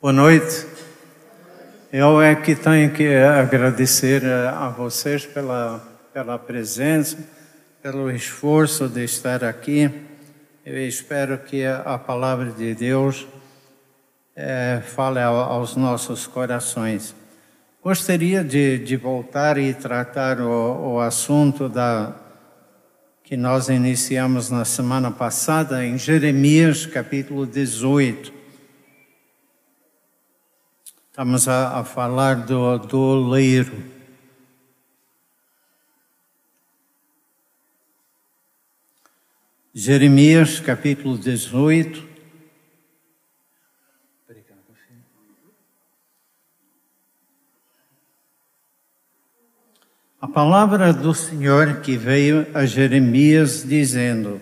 Boa 0.00 0.12
noite. 0.12 0.64
Eu 1.92 2.22
é 2.22 2.32
que 2.36 2.54
tenho 2.54 2.88
que 2.92 3.16
agradecer 3.16 4.22
eh, 4.22 4.46
a 4.46 4.68
vocês 4.68 5.26
pela, 5.26 5.82
pela 6.14 6.38
presença, 6.38 7.18
pelo 7.82 8.08
esforço 8.08 8.88
de 8.88 9.02
estar 9.02 9.42
aqui. 9.42 9.90
Eu 10.64 10.78
espero 10.86 11.36
que 11.38 11.64
a 11.64 11.98
palavra 11.98 12.52
de 12.52 12.76
Deus 12.76 13.26
é, 14.36 14.80
fale 14.86 15.18
aos 15.20 15.74
nossos 15.74 16.28
corações. 16.28 17.12
Gostaria 17.82 18.44
de, 18.44 18.78
de 18.78 18.96
voltar 18.96 19.58
e 19.58 19.74
tratar 19.74 20.40
o, 20.40 20.94
o 20.94 21.00
assunto 21.00 21.68
da, 21.68 22.14
que 23.24 23.36
nós 23.36 23.68
iniciamos 23.68 24.48
na 24.48 24.64
semana 24.64 25.10
passada, 25.10 25.84
em 25.84 25.98
Jeremias 25.98 26.86
capítulo 26.86 27.44
18. 27.44 28.37
Estamos 31.18 31.48
a, 31.48 31.80
a 31.80 31.84
falar 31.84 32.46
do, 32.46 32.78
do 32.78 33.00
oleiro. 33.00 33.82
Jeremias 39.74 40.60
capítulo 40.60 41.18
18. 41.18 42.06
A 50.20 50.28
palavra 50.28 50.92
do 50.92 51.12
Senhor 51.12 51.80
que 51.80 51.96
veio 51.96 52.46
a 52.54 52.64
Jeremias 52.64 53.64
dizendo: 53.64 54.40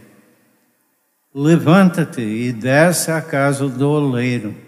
Levanta-te 1.34 2.20
e 2.20 2.53
desce 2.53 3.11
à 3.11 3.23
casa 3.23 3.67
do 3.67 3.89
oleiro 3.89 4.66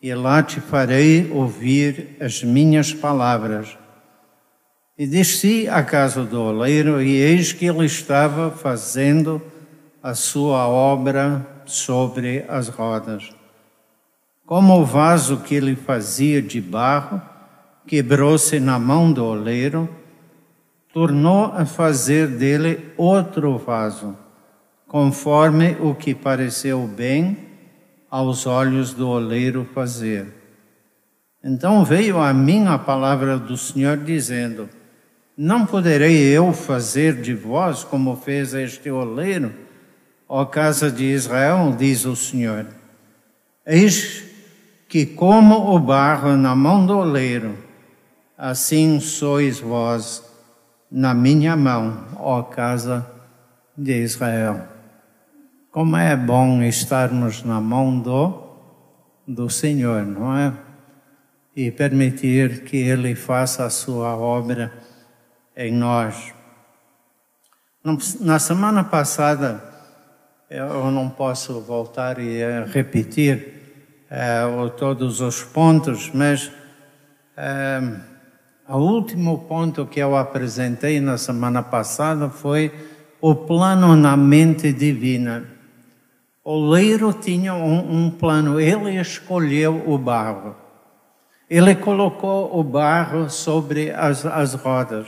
e 0.00 0.14
lá 0.14 0.42
te 0.42 0.60
farei 0.60 1.30
ouvir 1.32 2.16
as 2.20 2.42
minhas 2.42 2.92
palavras. 2.92 3.76
E 4.96 5.06
desci 5.06 5.68
à 5.68 5.82
casa 5.82 6.24
do 6.24 6.40
oleiro, 6.40 7.02
e 7.02 7.16
eis 7.16 7.52
que 7.52 7.66
ele 7.66 7.84
estava 7.84 8.50
fazendo 8.50 9.42
a 10.02 10.14
sua 10.14 10.68
obra 10.68 11.46
sobre 11.64 12.44
as 12.48 12.68
rodas. 12.68 13.30
Como 14.46 14.80
o 14.80 14.84
vaso 14.84 15.38
que 15.38 15.54
ele 15.54 15.76
fazia 15.76 16.40
de 16.40 16.60
barro 16.60 17.20
quebrou-se 17.86 18.58
na 18.60 18.78
mão 18.78 19.12
do 19.12 19.24
oleiro, 19.24 19.88
tornou 20.92 21.46
a 21.46 21.64
fazer 21.64 22.26
dele 22.26 22.92
outro 22.96 23.56
vaso, 23.58 24.16
conforme 24.86 25.76
o 25.80 25.94
que 25.94 26.14
pareceu 26.14 26.86
bem 26.86 27.47
aos 28.10 28.46
olhos 28.46 28.92
do 28.94 29.08
oleiro 29.08 29.68
fazer. 29.74 30.26
Então 31.42 31.84
veio 31.84 32.18
a 32.18 32.32
mim 32.32 32.66
a 32.66 32.78
palavra 32.78 33.38
do 33.38 33.56
Senhor 33.56 33.96
dizendo: 33.98 34.68
Não 35.36 35.64
poderei 35.64 36.16
eu 36.16 36.52
fazer 36.52 37.20
de 37.20 37.34
vós 37.34 37.84
como 37.84 38.16
fez 38.16 38.54
este 38.54 38.90
oleiro, 38.90 39.54
ó 40.28 40.44
casa 40.44 40.90
de 40.90 41.04
Israel, 41.04 41.74
diz 41.78 42.04
o 42.04 42.16
Senhor. 42.16 42.66
Eis 43.64 44.24
que, 44.88 45.04
como 45.04 45.74
o 45.74 45.78
barro 45.78 46.36
na 46.36 46.54
mão 46.54 46.86
do 46.86 46.96
oleiro, 46.96 47.56
assim 48.36 48.98
sois 48.98 49.60
vós 49.60 50.24
na 50.90 51.12
minha 51.12 51.54
mão, 51.54 52.06
ó 52.16 52.42
casa 52.42 53.06
de 53.76 54.02
Israel. 54.02 54.77
Como 55.78 55.96
é 55.96 56.16
bom 56.16 56.60
estarmos 56.64 57.44
na 57.44 57.60
mão 57.60 58.00
do, 58.00 58.42
do 59.24 59.48
Senhor, 59.48 60.04
não 60.04 60.36
é? 60.36 60.52
E 61.54 61.70
permitir 61.70 62.64
que 62.64 62.76
Ele 62.76 63.14
faça 63.14 63.64
a 63.64 63.70
sua 63.70 64.16
obra 64.16 64.72
em 65.56 65.72
nós. 65.72 66.34
Na 68.18 68.40
semana 68.40 68.82
passada, 68.82 69.62
eu 70.50 70.90
não 70.90 71.08
posso 71.08 71.60
voltar 71.60 72.18
e 72.18 72.38
eh, 72.42 72.64
repetir 72.66 74.02
é, 74.10 74.40
todos 74.76 75.20
os 75.20 75.44
pontos, 75.44 76.10
mas 76.12 76.50
é, 77.36 77.80
o 78.68 78.78
último 78.78 79.46
ponto 79.46 79.86
que 79.86 80.00
eu 80.00 80.16
apresentei 80.16 80.98
na 80.98 81.16
semana 81.16 81.62
passada 81.62 82.28
foi 82.28 82.74
o 83.20 83.32
plano 83.32 83.94
na 83.94 84.16
mente 84.16 84.72
divina. 84.72 85.56
O 86.50 86.70
leiro 86.70 87.12
tinha 87.12 87.52
um, 87.52 88.06
um 88.06 88.10
plano, 88.10 88.58
ele 88.58 88.98
escolheu 88.98 89.82
o 89.86 89.98
barro. 89.98 90.56
Ele 91.50 91.74
colocou 91.74 92.58
o 92.58 92.64
barro 92.64 93.28
sobre 93.28 93.90
as, 93.90 94.24
as 94.24 94.54
rodas. 94.54 95.06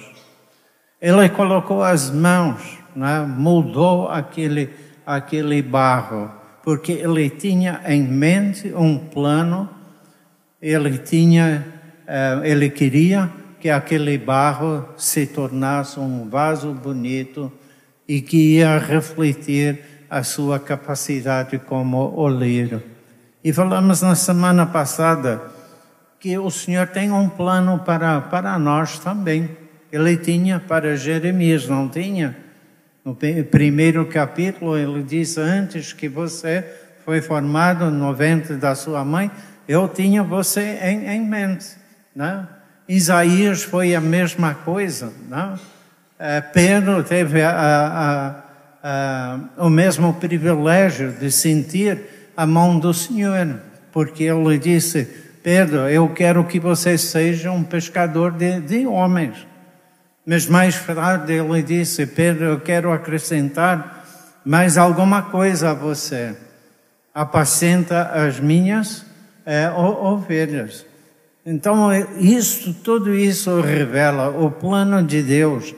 Ele 1.00 1.31
colocou 1.31 1.83
as 1.83 2.11
mãos, 2.11 2.79
né? 2.95 3.21
moldou 3.21 4.06
aquele, 4.09 4.69
aquele 5.06 5.62
barro, 5.62 6.31
porque 6.62 6.93
ele 6.93 7.31
tinha 7.31 7.81
em 7.87 8.03
mente 8.03 8.75
um 8.75 8.99
plano, 8.99 9.67
ele 10.61 10.99
tinha, 10.99 11.67
uh, 12.06 12.45
ele 12.45 12.69
queria 12.69 13.33
que 13.59 13.71
aquele 13.71 14.19
barro 14.19 14.91
se 14.95 15.27
tornasse 15.27 15.99
um 15.99 16.29
vaso 16.29 16.75
bonito 16.75 17.50
e 18.06 18.21
que 18.21 18.56
ia 18.56 18.77
refletir 18.77 19.90
a 20.10 20.25
sua 20.25 20.59
capacidade 20.59 21.56
como 21.59 22.12
oleiro. 22.16 22.82
E 23.44 23.53
falamos 23.53 24.03
na 24.03 24.16
semana 24.16 24.66
passada 24.66 25.41
que 26.19 26.37
o 26.37 26.50
Senhor 26.50 26.88
tem 26.88 27.12
um 27.12 27.28
plano 27.28 27.78
para, 27.78 28.20
para 28.22 28.59
nós 28.59 28.99
também. 28.99 29.56
Ele 29.93 30.16
tinha 30.16 30.59
para 30.59 30.97
Jeremias, 30.97 31.69
não 31.69 31.88
tinha? 31.88 32.37
No 33.04 33.16
primeiro 33.50 34.04
capítulo, 34.06 34.76
ele 34.76 35.03
diz: 35.03 35.38
Antes 35.38 35.93
que 35.93 36.09
você 36.09 36.65
foi 37.04 37.22
formado 37.22 37.91
no 37.91 38.12
ventre 38.12 38.56
da 38.56 38.75
sua 38.75 39.04
mãe, 39.04 39.31
eu 39.66 39.88
tinha 39.88 40.22
você 40.22 40.78
em, 40.82 41.06
em 41.06 41.26
mente. 41.26 41.76
Não? 42.15 42.47
Isaías 42.87 43.62
foi 43.62 43.94
a 43.94 44.00
mesma 44.00 44.54
coisa. 44.54 45.12
Não? 45.28 45.59
Eh, 46.19 46.41
Pedro 46.41 47.03
teve 47.03 47.41
a, 47.41 47.53
a 47.56 48.50
uh, 48.83 49.67
o 49.67 49.71
mesmo 49.71 50.15
privilégio 50.15 51.13
de 51.13 51.31
sentir 51.31 52.01
a 52.37 52.47
mão 52.47 52.79
do 52.79 52.93
Senhor, 52.93 53.61
porque 53.93 54.25
ele 54.25 54.59
disse: 54.59 55.09
Pedro, 55.43 55.89
eu 55.89 56.09
quero 56.11 56.45
que 56.45 56.59
você 56.59 56.97
seja 56.99 57.51
um 57.51 57.63
pescador 57.63 58.33
de, 58.33 58.61
de 58.61 58.87
homens. 58.87 59.47
Mas 60.27 60.47
mais 60.47 60.81
tarde 60.85 61.33
ele 61.33 61.63
disse: 61.63 62.07
Pedro, 62.07 62.45
eu 62.45 62.61
quero 62.61 62.93
acrescentar 62.93 64.05
mais 64.45 64.79
alguma 64.79 65.23
coisa 65.23 65.71
a 65.71 65.75
você. 65.75 66.37
Apacenta 67.15 68.03
as 68.03 68.39
minhas 68.39 69.05
é, 69.45 69.69
ovelhas. 69.71 70.87
Então, 71.45 71.91
isso, 72.19 72.73
tudo 72.85 73.15
isso 73.15 73.61
revela 73.61 74.29
o 74.29 74.51
plano 74.51 75.03
de 75.03 75.23
Deus 75.23 75.75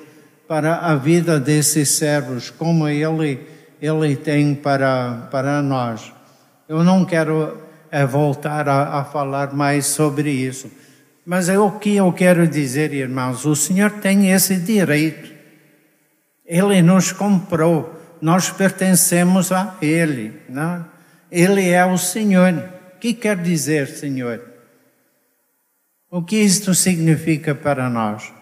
para 0.52 0.76
a 0.76 0.94
vida 0.96 1.40
desses 1.40 1.88
servos, 1.92 2.50
como 2.50 2.86
Ele, 2.86 3.40
Ele 3.80 4.14
tem 4.14 4.54
para, 4.54 5.28
para 5.30 5.62
nós. 5.62 6.12
Eu 6.68 6.84
não 6.84 7.06
quero 7.06 7.56
é, 7.90 8.04
voltar 8.04 8.68
a, 8.68 8.98
a 9.00 9.02
falar 9.02 9.54
mais 9.54 9.86
sobre 9.86 10.30
isso, 10.30 10.70
mas 11.24 11.48
é 11.48 11.58
o 11.58 11.70
que 11.78 11.96
eu 11.96 12.12
quero 12.12 12.46
dizer, 12.46 12.92
irmãos: 12.92 13.46
o 13.46 13.56
Senhor 13.56 13.92
tem 13.92 14.30
esse 14.30 14.56
direito. 14.56 15.32
Ele 16.44 16.82
nos 16.82 17.12
comprou, 17.12 17.98
nós 18.20 18.50
pertencemos 18.50 19.52
a 19.52 19.78
Ele. 19.80 20.38
Não? 20.50 20.84
Ele 21.30 21.70
é 21.70 21.82
o 21.86 21.96
Senhor. 21.96 22.52
O 22.94 22.98
que 22.98 23.14
quer 23.14 23.38
dizer, 23.38 23.88
Senhor? 23.88 24.38
O 26.10 26.22
que 26.22 26.36
isto 26.36 26.74
significa 26.74 27.54
para 27.54 27.88
nós? 27.88 28.41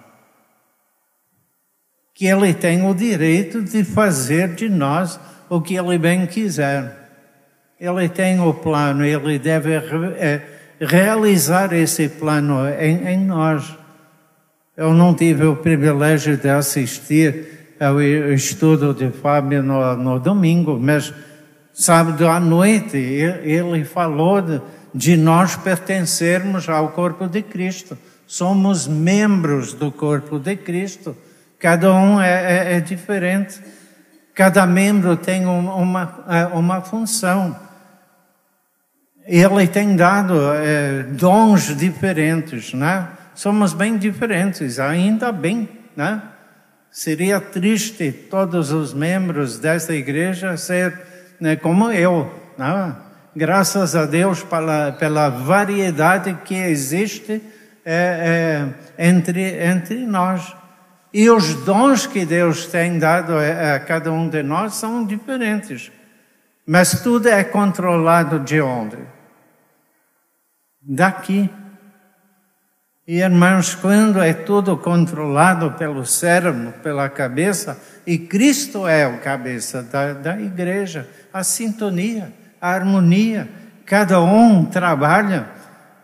Que 2.20 2.26
Ele 2.26 2.52
tem 2.52 2.86
o 2.86 2.92
direito 2.92 3.62
de 3.62 3.82
fazer 3.82 4.48
de 4.48 4.68
nós 4.68 5.18
o 5.48 5.58
que 5.58 5.74
Ele 5.74 5.96
bem 5.96 6.26
quiser. 6.26 7.08
Ele 7.80 8.10
tem 8.10 8.38
o 8.38 8.52
plano, 8.52 9.02
Ele 9.02 9.38
deve 9.38 9.72
é, 9.72 10.42
realizar 10.78 11.72
esse 11.72 12.10
plano 12.10 12.68
em, 12.78 13.08
em 13.08 13.24
nós. 13.24 13.74
Eu 14.76 14.92
não 14.92 15.14
tive 15.14 15.46
o 15.46 15.56
privilégio 15.56 16.36
de 16.36 16.50
assistir 16.50 17.74
ao 17.80 18.02
estudo 18.02 18.92
de 18.92 19.08
Fábio 19.08 19.62
no, 19.62 19.96
no 19.96 20.20
domingo, 20.20 20.78
mas 20.78 21.14
sábado 21.72 22.28
à 22.28 22.38
noite 22.38 22.98
ele 22.98 23.82
falou 23.82 24.42
de, 24.42 24.60
de 24.94 25.16
nós 25.16 25.56
pertencermos 25.56 26.68
ao 26.68 26.90
corpo 26.90 27.26
de 27.26 27.40
Cristo. 27.40 27.96
Somos 28.26 28.86
membros 28.86 29.72
do 29.72 29.90
corpo 29.90 30.38
de 30.38 30.54
Cristo. 30.54 31.16
Cada 31.60 31.92
um 31.92 32.18
é, 32.18 32.72
é, 32.72 32.76
é 32.76 32.80
diferente. 32.80 33.60
Cada 34.34 34.66
membro 34.66 35.14
tem 35.14 35.44
uma, 35.44 35.74
uma, 35.74 36.24
é, 36.26 36.46
uma 36.46 36.80
função. 36.80 37.54
Ele 39.26 39.66
tem 39.66 39.94
dado 39.94 40.34
é, 40.54 41.02
dons 41.02 41.76
diferentes, 41.76 42.72
né? 42.72 43.08
Somos 43.34 43.74
bem 43.74 43.98
diferentes, 43.98 44.80
ainda 44.80 45.30
bem, 45.30 45.68
né? 45.94 46.22
Seria 46.90 47.38
triste 47.40 48.10
todos 48.10 48.72
os 48.72 48.94
membros 48.94 49.58
desta 49.58 49.94
igreja 49.94 50.56
ser 50.56 50.98
né, 51.38 51.56
como 51.56 51.92
eu, 51.92 52.32
né? 52.56 52.96
Graças 53.36 53.94
a 53.94 54.06
Deus 54.06 54.42
pela, 54.42 54.92
pela 54.92 55.28
variedade 55.28 56.36
que 56.44 56.54
existe 56.54 57.40
é, 57.84 58.72
é, 58.98 59.08
entre, 59.08 59.42
entre 59.62 60.06
nós. 60.06 60.59
E 61.12 61.28
os 61.28 61.54
dons 61.64 62.06
que 62.06 62.24
Deus 62.24 62.66
tem 62.66 62.98
dado 62.98 63.32
a, 63.36 63.78
cada 63.80 64.12
um 64.12 64.28
de 64.28 64.42
nós 64.42 64.74
são 64.74 65.04
diferentes. 65.04 65.90
Mas 66.66 67.00
tudo 67.02 67.28
é 67.28 67.42
controlado 67.42 68.38
de 68.38 68.60
onde? 68.60 68.98
Daqui. 70.80 71.50
E 73.06 73.20
irmãos, 73.20 73.74
quando 73.74 74.22
é 74.22 74.32
tudo 74.32 74.76
controlado 74.76 75.72
pelo 75.72 76.06
cérebro, 76.06 76.72
pela 76.80 77.08
cabeça, 77.08 77.76
e 78.06 78.16
Cristo 78.16 78.86
é 78.86 79.06
o 79.08 79.18
cabeça 79.18 79.82
da, 79.82 80.12
da 80.12 80.40
igreja, 80.40 81.08
a 81.32 81.42
sintonia, 81.42 82.32
a 82.60 82.70
harmonia, 82.70 83.48
cada 83.84 84.20
um 84.20 84.64
trabalha 84.64 85.48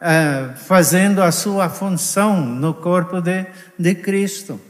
eh, 0.01 0.49
fazendo 0.57 1.23
a 1.23 1.31
sua 1.31 1.69
função 1.69 2.45
no 2.45 2.75
corpo 2.75 3.21
de, 3.21 3.47
de 3.79 3.95
Cristo. 3.95 4.61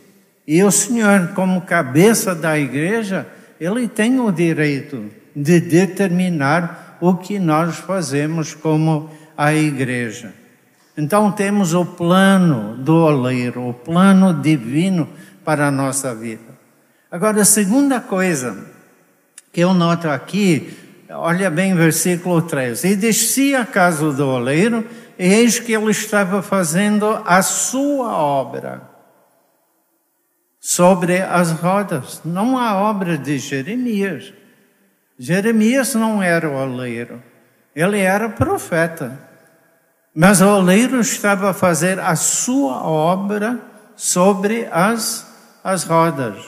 E 0.47 0.63
o 0.63 0.71
Senhor, 0.71 1.33
como 1.35 1.63
cabeça 1.63 2.35
da 2.35 2.57
igreja, 2.57 3.27
ele 3.61 3.89
tem 3.89 4.21
o 4.21 4.31
direito 4.31 5.11
de 5.35 5.59
determinar 5.59 6.99
o 7.01 7.15
que 7.15 7.39
nós 7.39 7.77
fazemos 7.77 8.55
como 8.55 9.11
a 9.37 9.53
igreja. 9.53 10.33
Então 10.97 11.33
temos 11.33 11.75
o 11.75 11.85
plano 11.85 12.77
do 12.77 12.95
oleiro, 12.95 13.69
o 13.69 13.75
plano 13.75 14.33
divino 14.33 15.09
para 15.45 15.67
a 15.67 15.71
nossa 15.71 16.15
vida. 16.15 16.57
Agora, 17.11 17.43
a 17.43 17.45
segunda 17.45 18.01
coisa 18.01 18.57
que 19.53 19.61
eu 19.61 19.75
noto 19.75 20.09
aqui, 20.09 20.73
olha 21.11 21.51
bem 21.51 21.75
versículo 21.75 22.41
3. 22.43 22.85
E 22.85 22.97
descia 22.97 23.63
a 23.63 23.67
casa 23.67 24.13
do 24.13 24.27
oleiro, 24.27 24.85
e 25.19 25.27
eis 25.27 25.59
que 25.59 25.73
ele 25.73 25.91
estava 25.91 26.41
fazendo 26.41 27.07
a 27.25 27.43
sua 27.43 28.13
obra 28.17 28.96
sobre 30.67 31.23
as 31.23 31.53
rodas, 31.53 32.21
não 32.25 32.59
a 32.59 32.75
obra 32.75 33.17
de 33.17 33.39
Jeremias. 33.39 34.35
Jeremias 35.17 35.95
não 35.95 36.21
era 36.21 36.51
o 36.51 36.57
oleiro, 36.57 37.23
ele 37.73 38.01
era 38.01 38.29
profeta. 38.29 39.17
Mas 40.13 40.41
o 40.41 40.49
oleiro 40.49 40.99
estava 41.01 41.51
a 41.51 41.55
fazer 41.55 42.01
a 42.01 42.17
sua 42.17 42.83
obra 42.83 43.61
sobre 43.95 44.67
as, 44.73 45.25
as 45.63 45.85
rodas. 45.85 46.45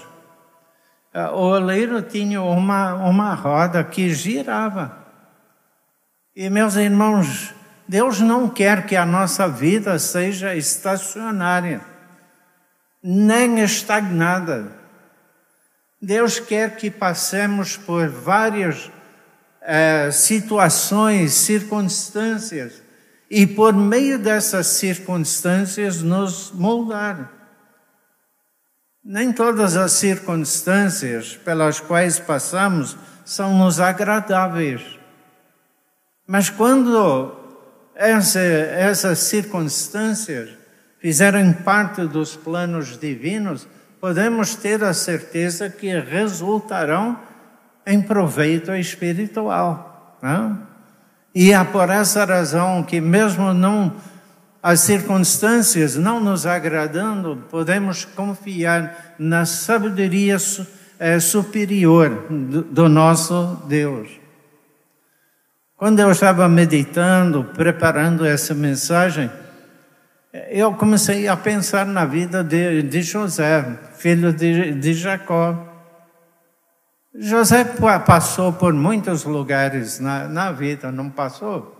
O 1.15 1.43
oleiro 1.51 2.03
tinha 2.03 2.43
uma, 2.43 2.95
uma 2.95 3.35
roda 3.35 3.85
que 3.85 4.13
girava. 4.13 4.99
E, 6.35 6.51
meus 6.51 6.75
irmãos, 6.75 7.55
Deus 7.87 8.19
não 8.19 8.49
quer 8.49 8.85
que 8.85 8.97
a 8.97 9.07
nossa 9.07 9.47
vida 9.47 9.97
seja 9.97 10.57
estacionária 10.57 11.98
nem 13.03 13.61
estagnada. 13.61 14.73
Deus 16.01 16.39
quer 16.39 16.77
que 16.77 16.91
passemos 16.91 17.77
por 17.77 18.09
várias 18.09 18.91
eh, 19.63 20.11
situações, 20.11 21.33
circunstâncias, 21.35 22.83
e 23.31 23.47
por 23.47 23.75
meio 23.75 24.19
dessas 24.19 24.69
circunstâncias 24.69 26.01
nos 26.01 26.51
moldar. 26.53 27.33
Nem 29.05 29.33
todas 29.33 29.77
as 29.77 29.93
circunstâncias 29.93 31.37
pelas 31.37 31.81
quais 31.81 32.19
passamos 32.19 32.97
são 33.25 33.59
nos 33.59 33.81
agradáveis. 33.81 34.99
Mas 36.27 36.51
quando 36.51 37.37
essa, 37.95 38.41
essas 38.41 39.19
circunstâncias 39.19 40.58
fizerem 41.01 41.53
parte 41.53 42.05
dos 42.05 42.37
planos 42.37 42.99
divinos, 42.99 43.67
podemos 44.01 44.55
ter 44.55 44.83
a 44.83 44.93
certeza 44.93 45.71
que 45.71 45.99
resultarão 45.99 47.19
em 47.87 48.03
proveito 48.03 48.73
espiritual. 48.75 50.19
Não? 50.23 50.61
E 51.35 51.53
é 51.53 51.65
por 51.65 51.89
essa 51.91 52.25
razão 52.25 52.83
que, 52.83 53.01
mesmo 53.01 53.55
não 53.55 53.95
as 54.63 54.81
circunstâncias 54.81 55.95
não 55.97 56.21
nos 56.21 56.45
agradando, 56.45 57.45
podemos 57.49 58.05
confiar 58.05 59.15
na 59.19 59.47
sabedoria 59.47 60.37
eh, 60.99 61.21
superior 61.21 62.27
do 62.29 62.89
nosso 62.89 63.63
Deus. 63.69 64.09
Quando 65.77 66.01
eu 66.01 66.11
estava 66.11 66.49
meditando, 66.49 67.45
preparando 67.45 68.27
essa 68.27 68.53
mensagem, 68.53 69.31
eu 70.49 70.75
comecei 70.75 71.27
a 71.29 71.37
pensar 71.37 71.87
na 71.87 72.05
vida 72.05 72.45
de, 72.45 72.83
de 72.83 73.03
José, 73.03 73.79
filho 73.97 74.33
de, 74.33 74.73
de 74.75 74.95
Jacó. 74.95 75.67
José 77.15 77.65
passou 78.07 78.53
por 78.53 78.73
muitos 78.73 79.25
lugares 79.25 79.99
na, 79.99 80.29
na 80.29 80.53
vida, 80.53 80.93
não 80.93 81.11
passou? 81.11 81.77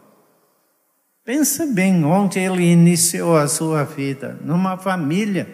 Pensa 1.25 1.67
bem 1.67 2.05
onde 2.05 2.39
ele 2.39 2.63
iniciou 2.63 3.37
a 3.37 3.47
sua 3.47 3.85
vida, 3.85 4.39
numa 4.41 4.79
família, 4.79 5.47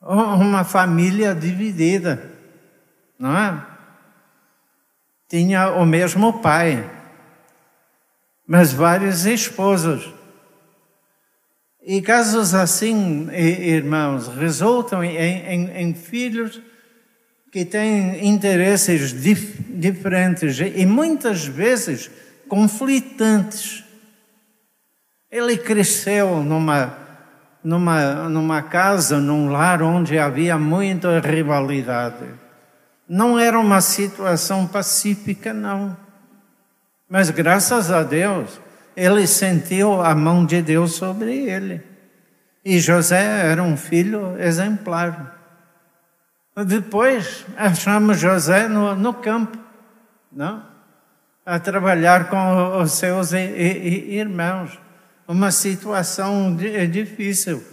uma 0.00 0.62
família 0.62 1.34
dividida, 1.34 2.30
não 3.18 3.36
é? 3.36 3.66
Tinha 5.28 5.70
o 5.70 5.84
mesmo 5.84 6.40
pai, 6.40 6.88
mas 8.46 8.72
várias 8.72 9.24
esposas. 9.26 10.21
E 11.84 12.00
casos 12.00 12.54
assim, 12.54 13.28
irmãos, 13.32 14.28
resultam 14.28 15.02
em, 15.02 15.16
em, 15.16 15.70
em 15.82 15.94
filhos 15.94 16.60
que 17.50 17.64
têm 17.64 18.28
interesses 18.28 19.12
dif, 19.12 19.60
diferentes 19.68 20.60
e 20.60 20.86
muitas 20.86 21.44
vezes 21.44 22.08
conflitantes. 22.48 23.82
Ele 25.28 25.56
cresceu 25.56 26.42
numa, 26.44 26.96
numa, 27.64 28.28
numa 28.28 28.62
casa, 28.62 29.18
num 29.18 29.50
lar 29.50 29.82
onde 29.82 30.18
havia 30.18 30.56
muita 30.56 31.18
rivalidade. 31.18 32.26
Não 33.08 33.36
era 33.36 33.58
uma 33.58 33.80
situação 33.80 34.68
pacífica, 34.68 35.52
não. 35.52 35.96
Mas 37.08 37.28
graças 37.28 37.90
a 37.90 38.04
Deus, 38.04 38.60
ele 38.96 39.26
sentiu 39.26 40.00
a 40.02 40.14
mão 40.14 40.44
de 40.44 40.62
Deus 40.62 40.94
sobre 40.94 41.32
ele. 41.32 41.82
E 42.64 42.78
José 42.78 43.50
era 43.50 43.62
um 43.62 43.76
filho 43.76 44.40
exemplar. 44.40 45.38
Depois 46.66 47.46
achamos 47.56 48.18
José 48.18 48.68
no, 48.68 48.94
no 48.94 49.14
campo, 49.14 49.58
não? 50.30 50.72
a 51.44 51.58
trabalhar 51.58 52.28
com 52.28 52.80
os 52.80 52.92
seus 52.92 53.32
irmãos. 53.32 54.78
Uma 55.26 55.50
situação 55.50 56.54
difícil, 56.90 57.64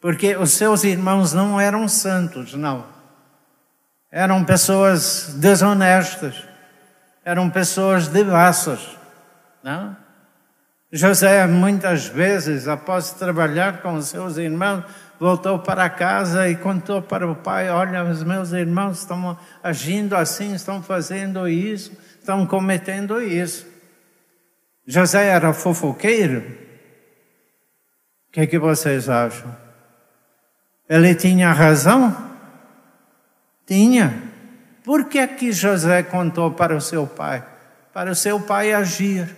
porque 0.00 0.36
os 0.36 0.52
seus 0.52 0.84
irmãos 0.84 1.32
não 1.32 1.60
eram 1.60 1.86
santos, 1.86 2.54
não. 2.54 2.86
Eram 4.10 4.44
pessoas 4.44 5.34
desonestas, 5.34 6.44
eram 7.24 7.50
pessoas 7.50 8.08
devassas, 8.08 8.96
não? 9.62 9.96
José, 10.92 11.46
muitas 11.46 12.06
vezes, 12.06 12.68
após 12.68 13.10
trabalhar 13.10 13.82
com 13.82 14.00
seus 14.00 14.36
irmãos, 14.36 14.84
voltou 15.18 15.58
para 15.58 15.90
casa 15.90 16.48
e 16.48 16.54
contou 16.54 17.02
para 17.02 17.28
o 17.28 17.34
pai: 17.34 17.68
Olha, 17.70 18.04
os 18.04 18.22
meus 18.22 18.52
irmãos 18.52 19.00
estão 19.00 19.36
agindo 19.62 20.14
assim, 20.14 20.54
estão 20.54 20.80
fazendo 20.80 21.48
isso, 21.48 21.90
estão 22.20 22.46
cometendo 22.46 23.20
isso. 23.20 23.66
José 24.86 25.26
era 25.26 25.52
fofoqueiro? 25.52 26.38
O 28.28 28.32
que, 28.32 28.40
é 28.40 28.46
que 28.46 28.58
vocês 28.58 29.08
acham? 29.08 29.54
Ele 30.88 31.14
tinha 31.16 31.52
razão? 31.52 32.16
Tinha. 33.66 34.22
Por 34.84 35.06
que, 35.06 35.26
que 35.26 35.50
José 35.50 36.04
contou 36.04 36.52
para 36.52 36.76
o 36.76 36.80
seu 36.80 37.08
pai? 37.08 37.44
Para 37.92 38.12
o 38.12 38.14
seu 38.14 38.38
pai 38.38 38.72
agir 38.72 39.28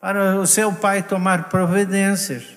para 0.00 0.38
o 0.38 0.46
seu 0.46 0.72
pai 0.72 1.02
tomar 1.02 1.48
providências, 1.48 2.56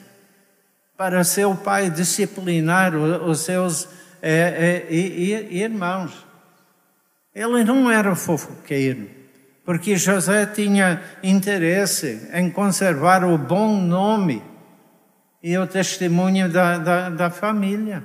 para 0.97 1.19
o 1.19 1.23
seu 1.23 1.55
pai 1.55 1.89
disciplinar 1.89 2.95
os 2.95 3.39
seus 3.39 3.87
é, 4.21 4.85
é, 4.89 4.93
irmãos. 4.93 6.25
Ele 7.33 7.63
não 7.63 7.89
era 7.89 8.15
fofoqueiro, 8.15 9.09
porque 9.63 9.95
José 9.95 10.45
tinha 10.45 11.01
interesse 11.23 12.29
em 12.33 12.49
conservar 12.49 13.23
o 13.23 13.37
bom 13.37 13.79
nome 13.81 14.43
e 15.41 15.57
o 15.57 15.65
testemunho 15.65 16.49
da, 16.49 16.77
da, 16.77 17.09
da 17.09 17.29
família. 17.29 18.03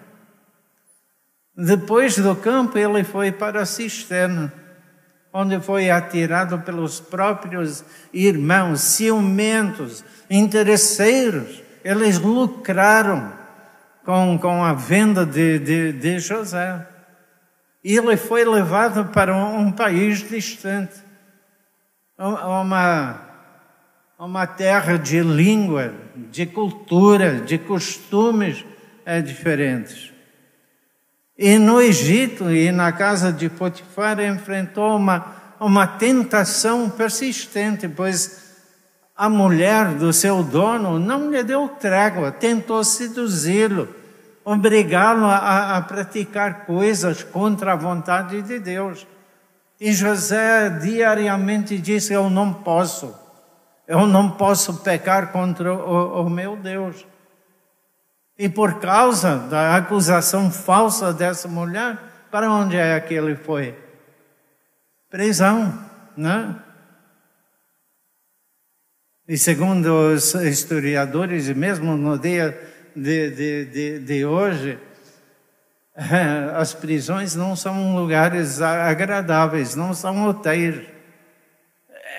Depois 1.56 2.16
do 2.16 2.34
campo, 2.36 2.78
ele 2.78 3.04
foi 3.04 3.30
para 3.32 3.62
a 3.62 3.66
cisterna, 3.66 4.52
onde 5.36 5.58
foi 5.58 5.90
atirado 5.90 6.60
pelos 6.60 7.00
próprios 7.00 7.84
irmãos, 8.12 8.80
ciumentos, 8.82 10.04
interesseiros. 10.30 11.60
Eles 11.82 12.20
lucraram 12.20 13.32
com, 14.04 14.38
com 14.38 14.62
a 14.62 14.72
venda 14.72 15.26
de, 15.26 15.58
de, 15.58 15.92
de 15.92 16.20
José. 16.20 16.86
E 17.82 17.96
ele 17.96 18.16
foi 18.16 18.44
levado 18.44 19.06
para 19.06 19.36
um, 19.36 19.66
um 19.66 19.72
país 19.72 20.20
distante, 20.26 21.02
uma, 22.16 23.20
uma 24.16 24.46
terra 24.46 24.96
de 24.96 25.20
língua, 25.20 25.92
de 26.30 26.46
cultura, 26.46 27.40
de 27.40 27.58
costumes 27.58 28.64
é, 29.04 29.20
diferentes. 29.20 30.13
E 31.36 31.58
no 31.58 31.80
Egito 31.80 32.50
e 32.50 32.70
na 32.70 32.92
casa 32.92 33.32
de 33.32 33.48
Potifar 33.48 34.20
enfrentou 34.20 34.96
uma, 34.96 35.26
uma 35.58 35.86
tentação 35.86 36.88
persistente, 36.88 37.88
pois 37.88 38.44
a 39.16 39.28
mulher 39.28 39.94
do 39.94 40.12
seu 40.12 40.44
dono 40.44 40.98
não 40.98 41.30
lhe 41.30 41.42
deu 41.42 41.68
trégua, 41.68 42.30
tentou 42.30 42.84
seduzi-lo, 42.84 43.88
obrigá-lo 44.44 45.24
a, 45.24 45.76
a, 45.76 45.82
praticar 45.82 46.66
coisas 46.66 47.24
contra 47.24 47.72
a 47.72 47.76
vontade 47.76 48.40
de 48.42 48.60
Deus. 48.60 49.04
E 49.80 49.92
José 49.92 50.70
diariamente 50.70 51.78
disse: 51.78 52.12
Eu 52.12 52.30
não 52.30 52.52
posso, 52.52 53.12
eu 53.88 54.06
não 54.06 54.30
posso 54.30 54.74
pecar 54.82 55.32
contra 55.32 55.72
o, 55.74 56.26
o 56.26 56.30
meu 56.30 56.56
Deus. 56.56 57.04
E 58.38 58.48
por 58.48 58.80
causa 58.80 59.36
da 59.36 59.76
acusação 59.76 60.50
falsa 60.50 61.12
dessa 61.12 61.46
mulher, 61.46 61.98
para 62.30 62.50
onde 62.50 62.76
é 62.76 62.98
que 63.00 63.14
ele 63.14 63.36
foi? 63.36 63.78
Prisão, 65.08 65.78
né? 66.16 66.56
E 69.26 69.38
segundo 69.38 70.12
os 70.12 70.34
historiadores, 70.34 71.48
mesmo 71.48 71.96
no 71.96 72.18
dia 72.18 72.60
de, 72.94 73.30
de, 73.30 73.64
de, 73.66 73.98
de 74.00 74.24
hoje, 74.26 74.78
as 76.56 76.74
prisões 76.74 77.34
não 77.36 77.54
são 77.54 77.96
lugares 77.96 78.60
agradáveis, 78.60 79.76
não 79.76 79.94
são 79.94 80.28
hotéis. 80.28 80.82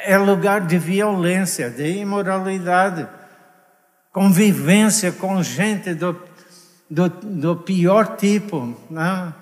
É 0.06 0.18
lugar 0.18 0.62
de 0.62 0.78
violência, 0.78 1.70
de 1.70 1.98
imoralidade, 1.98 3.08
convivência 4.16 5.12
com 5.12 5.44
gente 5.44 5.94
do, 5.94 6.18
do, 6.90 7.10
do 7.10 7.58
pior 7.58 8.16
tipo. 8.16 8.74
Né? 8.90 9.34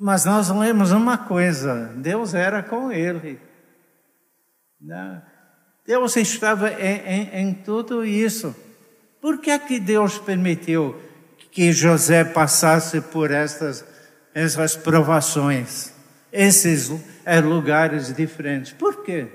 Mas 0.00 0.24
nós 0.24 0.48
lemos 0.48 0.90
uma 0.90 1.18
coisa: 1.18 1.92
Deus 1.96 2.32
era 2.32 2.62
com 2.62 2.90
ele. 2.90 3.38
Né? 4.80 5.22
Deus 5.86 6.16
estava 6.16 6.72
em, 6.80 6.96
em, 6.96 7.40
em 7.42 7.54
tudo 7.54 8.06
isso. 8.06 8.56
Por 9.20 9.38
que 9.38 9.50
é 9.50 9.58
que 9.58 9.78
Deus 9.78 10.16
permitiu 10.16 10.98
que 11.50 11.72
José 11.72 12.24
passasse 12.24 13.02
por 13.02 13.30
estas, 13.30 13.84
essas 14.34 14.74
provações, 14.74 15.92
esses 16.32 16.90
é, 17.22 17.38
lugares 17.38 18.14
diferentes? 18.14 18.72
Por 18.72 19.02
quê? 19.04 19.28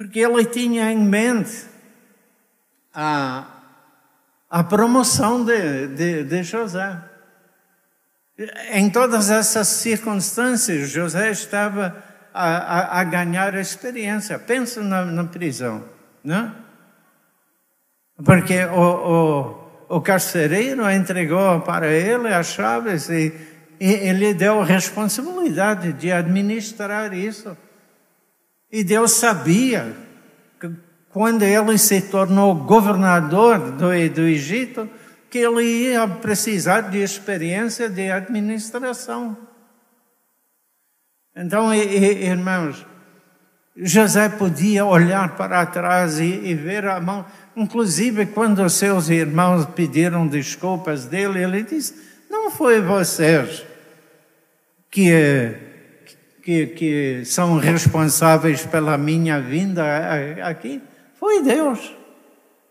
Porque 0.00 0.20
ele 0.20 0.46
tinha 0.46 0.90
em 0.90 1.04
mente 1.04 1.66
a, 2.94 3.44
a 4.48 4.64
promoção 4.64 5.44
de, 5.44 5.88
de, 5.88 6.24
de 6.24 6.42
José. 6.42 6.96
Em 8.72 8.88
todas 8.88 9.28
essas 9.28 9.68
circunstâncias, 9.68 10.88
José 10.88 11.30
estava 11.30 12.02
a, 12.32 12.48
a, 12.48 13.00
a 13.00 13.04
ganhar 13.04 13.54
experiência. 13.56 14.38
Pensa 14.38 14.82
na, 14.82 15.04
na, 15.04 15.24
prisão, 15.24 15.84
né? 16.24 16.50
Porque 18.24 18.64
o, 18.64 19.90
o, 19.90 19.96
o 19.96 20.00
carcereiro 20.00 20.90
entregou 20.90 21.60
para 21.60 21.88
ele 21.92 22.32
as 22.32 22.46
chaves 22.46 23.10
e, 23.10 23.34
e 23.78 23.92
ele 23.92 24.32
deu 24.32 24.62
a 24.62 24.64
responsabilidade 24.64 25.92
de 25.92 26.10
administrar 26.10 27.12
isso. 27.12 27.54
E 28.70 28.84
Deus 28.84 29.12
sabia 29.12 29.96
que 30.60 30.70
quando 31.10 31.42
ele 31.42 31.76
se 31.76 32.00
tornou 32.02 32.54
governador 32.54 33.72
do, 33.72 33.88
do 34.10 34.22
Egito, 34.22 34.88
que 35.28 35.38
ele 35.38 35.62
ia 35.62 36.06
precisar 36.06 36.82
de 36.82 36.98
experiência 36.98 37.88
de 37.88 38.10
administração. 38.10 39.36
Então, 41.34 41.72
irmãos, 41.72 42.84
José 43.76 44.28
podia 44.28 44.84
olhar 44.84 45.36
para 45.36 45.64
trás 45.64 46.18
e, 46.18 46.24
e, 46.24 46.54
ver 46.54 46.84
a 46.86 47.00
mão. 47.00 47.24
Inclusive, 47.56 48.26
quando 48.26 48.68
seus 48.68 49.08
irmãos 49.08 49.64
pediram 49.66 50.26
desculpas 50.26 51.06
dele, 51.06 51.42
ele 51.42 51.62
disse: 51.62 51.94
Não 52.28 52.50
foi 52.50 52.80
vocês 52.80 53.64
que, 54.90 55.54
que, 56.42 56.66
que 56.68 57.22
são 57.24 57.58
responsáveis 57.58 58.64
pela 58.66 58.96
minha 58.96 59.40
vinda 59.40 59.84
aqui, 60.42 60.82
foi 61.18 61.42
Deus. 61.42 61.94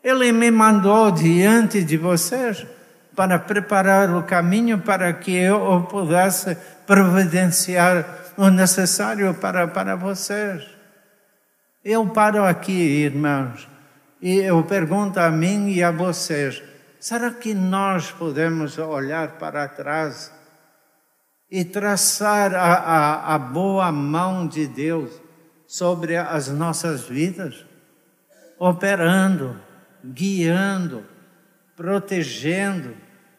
Ele 0.04 0.32
me 0.32 0.50
mandou 0.50 1.12
diante 1.12 1.84
de 1.84 1.98
vocês 1.98 2.66
para 3.16 3.38
preparar 3.38 4.16
o 4.16 4.24
caminho 4.24 4.80
para 4.80 5.12
que 5.14 5.36
eu 5.36 5.86
pudesse 5.90 6.58
providenciar 6.88 8.06
o 8.38 8.50
necessário 8.50 9.34
para, 9.34 9.68
para 9.68 9.96
vocês. 9.96 10.66
Eu 11.84 12.08
paro 12.08 12.44
aqui, 12.44 12.72
irmãos, 12.72 13.68
e 14.22 14.38
eu 14.38 14.64
pergunto 14.64 15.20
a 15.20 15.30
mim 15.30 15.70
e 15.70 15.84
a 15.84 15.92
vocês: 15.92 16.64
será 17.00 17.32
que 17.32 17.54
nós 17.54 18.10
podemos 18.12 18.78
olhar 18.78 19.34
para 19.34 19.68
trás 19.68 20.32
e 21.51 21.63
traçar 21.63 22.53
a, 22.53 22.74
a, 22.74 23.36
a 23.36 23.39
boa 23.39 23.91
mão 23.91 24.48
de 24.48 24.68
Deus 24.68 25.10
sobre 25.68 26.15
as 26.15 26.48
nossas 26.48 27.08
vidas? 27.08 27.65
Operando, 28.58 29.60
guiando, 30.03 31.06
protegendo, 31.75 32.96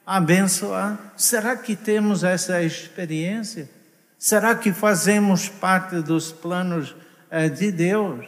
abençoando. 0.06 0.98
Será 1.16 1.56
que 1.56 1.76
temos 1.76 2.24
essa 2.24 2.62
experiência? 2.62 3.70
Será 4.18 4.54
que 4.54 4.72
fazemos 4.72 5.48
parte 5.48 5.96
dos 5.96 6.32
planos 6.32 6.94
eh, 7.30 7.48
de 7.48 7.70
Deus? 7.70 8.26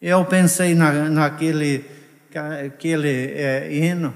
Eu 0.00 0.24
pensei 0.24 0.74
na, 0.74 0.92
naquele 1.10 1.98
aquele, 2.36 3.32
é, 3.32 3.72
hino. 3.72 4.14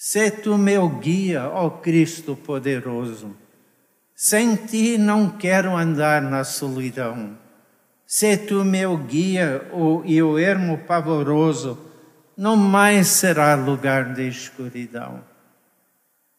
Se 0.00 0.30
tu 0.30 0.56
meu 0.56 0.88
guia, 0.88 1.48
ó 1.48 1.68
Cristo 1.68 2.36
poderoso, 2.36 3.36
sem 4.14 4.54
ti 4.54 4.96
não 4.96 5.28
quero 5.28 5.76
andar 5.76 6.22
na 6.22 6.44
solidão. 6.44 7.36
Se 8.06 8.36
tu 8.36 8.64
meu 8.64 8.96
guia 8.96 9.68
o, 9.72 10.02
e 10.04 10.22
o 10.22 10.38
ermo 10.38 10.78
pavoroso, 10.78 11.76
não 12.36 12.54
mais 12.54 13.08
será 13.08 13.56
lugar 13.56 14.14
de 14.14 14.28
escuridão. 14.28 15.20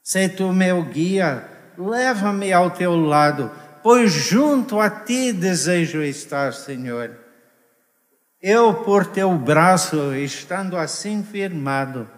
Se 0.02 0.30
tu 0.30 0.54
meu 0.54 0.82
guia, 0.84 1.46
leva-me 1.78 2.54
ao 2.54 2.72
teu 2.72 2.96
lado, 2.96 3.52
pois 3.84 4.10
junto 4.14 4.80
a 4.80 4.90
ti 4.90 5.34
desejo 5.34 6.02
estar, 6.02 6.54
Senhor. 6.54 7.12
Eu, 8.42 8.74
por 8.86 9.06
teu 9.06 9.36
braço, 9.36 10.16
estando 10.16 10.78
assim 10.78 11.22
firmado, 11.22 12.10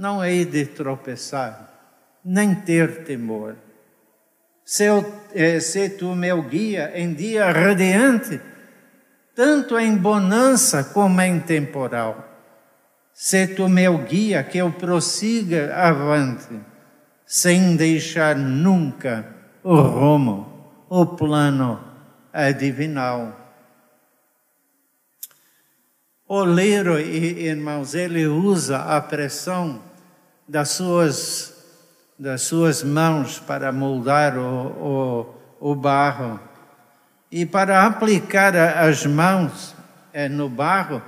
não 0.00 0.24
hei 0.24 0.46
de 0.46 0.64
tropeçar, 0.64 1.68
nem 2.24 2.54
ter 2.54 3.04
temor. 3.04 3.54
Se, 4.64 4.84
eu, 4.84 5.04
eh, 5.34 5.60
se 5.60 5.90
tu 5.90 6.14
meu 6.14 6.42
guia 6.42 6.90
em 6.94 7.12
dia 7.12 7.52
radiante, 7.52 8.40
tanto 9.34 9.78
em 9.78 9.94
bonança 9.94 10.84
como 10.84 11.20
em 11.20 11.38
temporal. 11.38 12.26
Se 13.12 13.46
tu 13.48 13.68
meu 13.68 13.98
guia, 13.98 14.42
que 14.42 14.56
eu 14.56 14.72
prossiga 14.72 15.76
avante 15.76 16.58
sem 17.26 17.76
deixar 17.76 18.34
nunca 18.36 19.26
o 19.62 19.76
rumo, 19.82 20.66
o 20.88 21.04
plano 21.04 21.78
divinal. 22.58 23.36
O 26.26 26.42
Lero, 26.42 26.98
irmãos, 26.98 27.94
ele 27.94 28.26
usa 28.26 28.78
a 28.78 28.98
pressão 29.00 29.89
das 30.50 30.70
suas, 30.70 31.54
das 32.18 32.42
suas 32.42 32.82
mãos 32.82 33.38
para 33.38 33.70
moldar 33.70 34.36
o, 34.36 35.32
o 35.60 35.74
barro. 35.76 36.40
E 37.30 37.46
para 37.46 37.86
aplicar 37.86 38.56
as 38.56 39.06
mãos 39.06 39.76
é, 40.12 40.28
no 40.28 40.48
barro, 40.48 41.00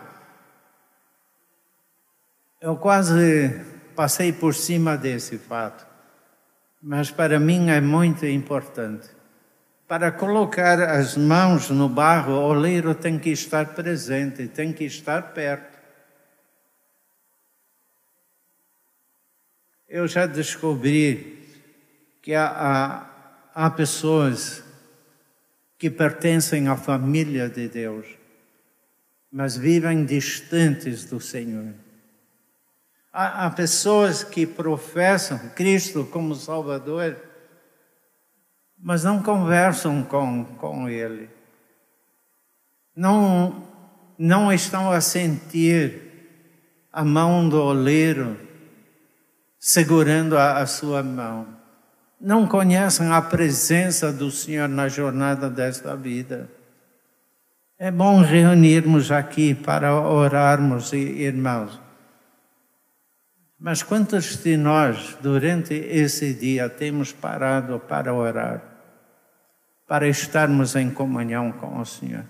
eu 2.61 2.77
quase 2.77 3.61
passei 3.97 4.33
por 4.33 4.55
cima 4.55 4.97
desse 4.97 5.37
fato, 5.37 5.85
mas 6.81 7.11
para 7.11 7.41
mim 7.41 7.69
é 7.69 7.81
muito 7.81 8.25
importante. 8.25 9.09
Para 9.89 10.13
colocar 10.13 10.81
as 10.81 11.17
mãos 11.17 11.69
no 11.69 11.89
barro, 11.89 12.35
o 12.35 12.45
oleiro 12.45 12.95
tem 12.95 13.19
que 13.19 13.31
estar 13.31 13.75
presente, 13.75 14.47
tem 14.47 14.73
que 14.73 14.85
estar 14.85 15.35
perto. 15.35 15.72
Eu 19.93 20.09
já 20.09 20.25
descobri 20.25 21.47
que 22.23 22.33
há, 22.33 22.47
há, 22.47 23.67
há 23.67 23.71
pessoas 23.71 24.65
que 25.79 25.91
pertencem 25.91 26.67
à 26.67 26.79
família 26.79 27.47
de 27.51 27.69
Deus, 27.69 28.07
mas 29.31 29.55
vivem 29.55 30.07
distantes 30.07 31.05
do 31.05 31.21
Senhor. 31.21 31.75
Há, 33.13 33.45
há 33.45 33.51
pessoas 33.51 34.25
que 34.25 34.47
professam 34.47 35.51
Cristo 35.51 36.07
como 36.07 36.35
Salvador, 36.35 37.15
mas 38.79 39.05
não 39.05 39.23
conversam 39.23 40.03
com, 40.05 40.43
com 40.57 40.89
Ele. 40.89 41.29
Não, 42.97 43.69
não 44.17 44.51
estão 44.51 44.91
a 44.91 45.03
sentir 45.03 46.01
a 46.91 47.05
mão 47.05 47.47
do 47.47 47.61
oleiro 47.63 48.52
segurando 49.65 50.37
a, 50.37 50.59
a 50.59 50.67
sua 50.67 51.05
mão. 51.05 51.47
Não 52.21 52.49
conhecem 52.49 53.13
a 53.13 53.23
presença 53.23 54.13
do 54.13 54.29
Senhor 54.29 54.69
na 54.69 54.89
jornada 54.89 55.49
desta 55.49 55.95
vida. 55.97 56.51
É 57.79 57.89
bom 57.89 58.21
reunirmos 58.23 59.13
aqui 59.13 59.55
para 59.55 59.95
orarmos, 59.95 60.93
irmãos. 60.93 61.81
Mas 63.57 63.85
quantos 63.85 64.43
de 64.43 64.57
nós, 64.57 65.17
durante 65.23 65.75
esse 65.75 66.35
dia, 66.35 66.69
temos 66.69 67.13
parado 67.13 67.79
para 67.79 68.13
orar, 68.13 68.61
para 69.87 70.09
estarmos 70.09 70.75
em 70.75 70.91
comunhão 70.91 71.53
com 71.53 71.79
o 71.79 71.87
Senhor, 71.87 72.25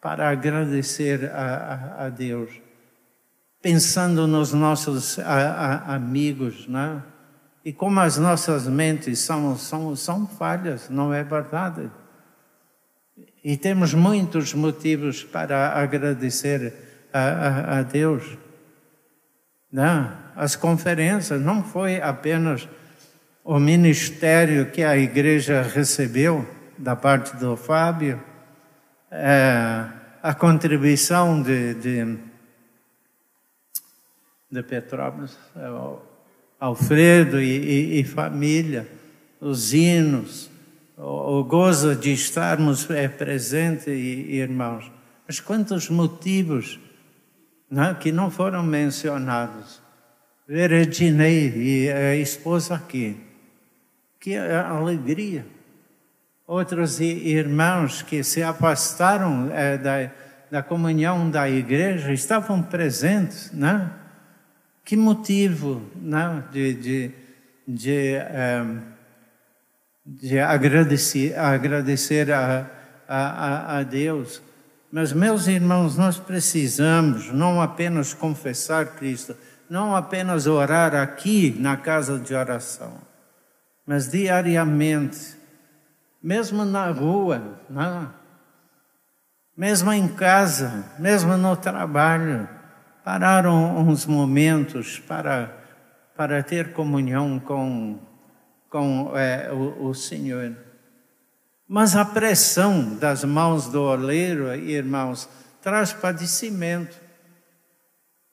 para 0.00 0.30
agradecer 0.30 1.32
a, 1.32 1.96
a, 1.98 2.06
a 2.06 2.08
Deus? 2.08 2.69
Pensando 3.62 4.26
nos 4.26 4.52
nossos 4.52 5.18
a, 5.18 5.22
a, 5.24 5.94
amigos, 5.94 6.66
né? 6.66 7.02
E 7.64 7.72
como 7.72 8.00
as 8.00 8.16
nossas 8.16 8.66
mentes 8.66 9.18
são, 9.18 9.56
são, 9.56 9.94
são 9.94 10.26
falhas, 10.26 10.88
não 10.88 11.12
é 11.12 11.22
verdade? 11.22 11.90
E 13.44 13.56
temos 13.56 13.92
muitos 13.92 14.54
motivos 14.54 15.22
para 15.22 15.78
agradecer 15.78 16.72
a, 17.12 17.20
a, 17.20 17.78
a 17.78 17.82
Deus. 17.82 18.38
Não, 19.70 20.02
né? 20.02 20.16
as 20.34 20.56
conferências 20.56 21.40
não 21.40 21.62
foi 21.62 22.00
apenas 22.00 22.66
o 23.44 23.58
ministério 23.58 24.70
que 24.70 24.82
a 24.82 24.96
igreja 24.96 25.62
recebeu 25.62 26.48
da 26.78 26.96
parte 26.96 27.36
do 27.36 27.56
Fábio, 27.56 28.22
é, 29.10 29.84
a 30.22 30.34
contribuição 30.34 31.42
de, 31.42 31.74
de 31.74 32.29
de 34.50 34.62
Petrópolis, 34.62 35.36
é 35.56 35.68
Alfredo 36.58 37.40
e, 37.40 37.96
e, 37.96 38.00
e 38.00 38.04
família, 38.04 38.86
os 39.40 39.72
hinos, 39.72 40.50
o, 40.96 41.38
o, 41.38 41.44
gozo 41.44 41.94
de 41.94 42.12
estarmos 42.12 42.90
é, 42.90 43.08
presentes, 43.08 43.86
irmãos. 43.86 44.90
Mas 45.26 45.40
quantos 45.40 45.88
motivos 45.88 46.78
né, 47.70 47.96
que 47.98 48.12
não 48.12 48.30
foram 48.30 48.62
mencionados? 48.62 49.80
Ver 50.46 50.72
Ednei 50.72 51.54
e 51.56 51.90
a 51.90 52.16
esposa 52.16 52.74
aqui, 52.74 53.16
que 54.18 54.36
alegria. 54.36 55.46
Outros 56.46 57.00
irmãos 57.00 58.02
que 58.02 58.24
se 58.24 58.42
afastaram 58.42 59.48
é, 59.52 59.78
da, 59.78 60.10
da 60.50 60.62
comunhão 60.62 61.30
da 61.30 61.48
igreja 61.48 62.12
estavam 62.12 62.60
presentes, 62.60 63.52
né? 63.52 63.92
Que 64.90 64.96
motivo 64.96 65.88
né, 65.94 66.42
de, 66.50 66.74
de, 66.74 67.10
de, 67.64 68.16
um, 68.64 68.80
de 70.04 70.40
agradecer, 70.40 71.38
agradecer 71.38 72.32
a, 72.32 72.68
a, 73.06 73.78
a 73.78 73.82
Deus. 73.84 74.42
Mas, 74.90 75.12
meus 75.12 75.46
irmãos, 75.46 75.96
nós 75.96 76.18
precisamos 76.18 77.32
não 77.32 77.62
apenas 77.62 78.12
confessar 78.12 78.96
Cristo, 78.96 79.36
não 79.70 79.94
apenas 79.94 80.48
orar 80.48 80.92
aqui 80.96 81.54
na 81.56 81.76
casa 81.76 82.18
de 82.18 82.34
oração, 82.34 82.94
mas 83.86 84.10
diariamente, 84.10 85.36
mesmo 86.20 86.64
na 86.64 86.90
rua, 86.90 87.60
né? 87.70 88.08
mesmo 89.56 89.92
em 89.92 90.08
casa, 90.08 90.84
mesmo 90.98 91.36
no 91.36 91.56
trabalho 91.56 92.48
pararam 93.10 93.76
uns 93.76 94.06
momentos 94.06 95.00
para, 95.00 95.52
para 96.16 96.44
ter 96.44 96.72
comunhão 96.72 97.40
com, 97.40 97.98
com 98.68 99.10
é, 99.18 99.50
o, 99.50 99.88
o 99.88 99.94
Senhor. 99.96 100.54
Mas 101.66 101.96
a 101.96 102.04
pressão 102.04 102.94
das 102.94 103.24
mãos 103.24 103.66
do 103.66 103.82
oleiro, 103.82 104.54
irmãos, 104.54 105.28
traz 105.60 105.92
padecimento. 105.92 106.96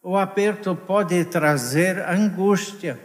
O 0.03 0.15
aperto 0.15 0.75
pode 0.75 1.25
trazer 1.25 1.97
angústia. 2.07 2.99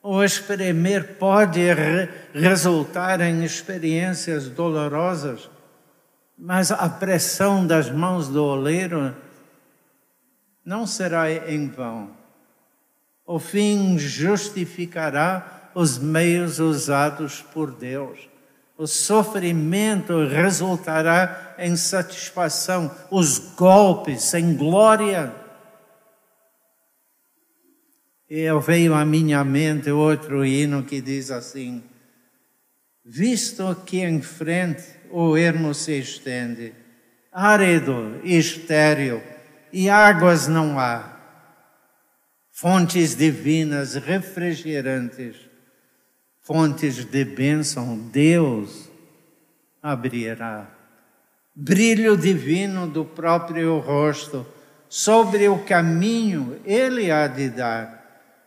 O 0.00 0.22
espremer 0.22 1.14
pode 1.18 1.62
re 1.74 2.08
resultar 2.32 3.20
em 3.20 3.42
experiências 3.42 4.48
dolorosas. 4.48 5.50
Mas 6.38 6.70
a 6.70 6.88
pressão 6.88 7.66
das 7.66 7.90
mãos 7.90 8.28
do 8.28 8.44
oleiro 8.44 9.12
não 10.64 10.86
será 10.86 11.30
em 11.50 11.68
vão. 11.68 12.10
O 13.26 13.38
fim 13.38 13.98
justificará 13.98 15.70
os 15.74 15.98
meios 15.98 16.58
usados 16.58 17.40
por 17.40 17.72
Deus. 17.72 18.28
O 18.76 18.86
sofrimento 18.86 20.26
resultará 20.26 21.54
em 21.58 21.76
satisfação, 21.76 22.90
os 23.10 23.38
golpes 23.38 24.34
em 24.34 24.56
glória. 24.56 25.32
E 28.28 28.40
eu 28.40 28.60
veio 28.60 28.94
à 28.94 29.04
minha 29.04 29.44
mente 29.44 29.90
outro 29.90 30.44
hino 30.44 30.82
que 30.82 31.00
diz 31.00 31.30
assim: 31.30 31.82
Visto 33.04 33.76
que 33.84 33.98
em 33.98 34.20
frente 34.20 34.84
o 35.10 35.36
ermo 35.36 35.74
se 35.74 35.98
estende, 35.98 36.74
árido 37.30 38.20
e 38.24 38.36
estéril, 38.36 39.22
e 39.72 39.88
águas 39.88 40.46
não 40.46 40.78
há. 40.78 41.10
Fontes 42.50 43.16
divinas, 43.16 43.94
refrigerantes, 43.94 45.36
fontes 46.42 47.04
de 47.04 47.24
bênção, 47.24 47.96
Deus 47.96 48.90
abrirá. 49.82 50.68
Brilho 51.54 52.16
divino 52.16 52.86
do 52.86 53.04
próprio 53.04 53.78
rosto, 53.78 54.46
sobre 54.88 55.48
o 55.48 55.64
caminho 55.64 56.60
Ele 56.64 57.10
há 57.10 57.26
de 57.26 57.48
dar. 57.48 58.02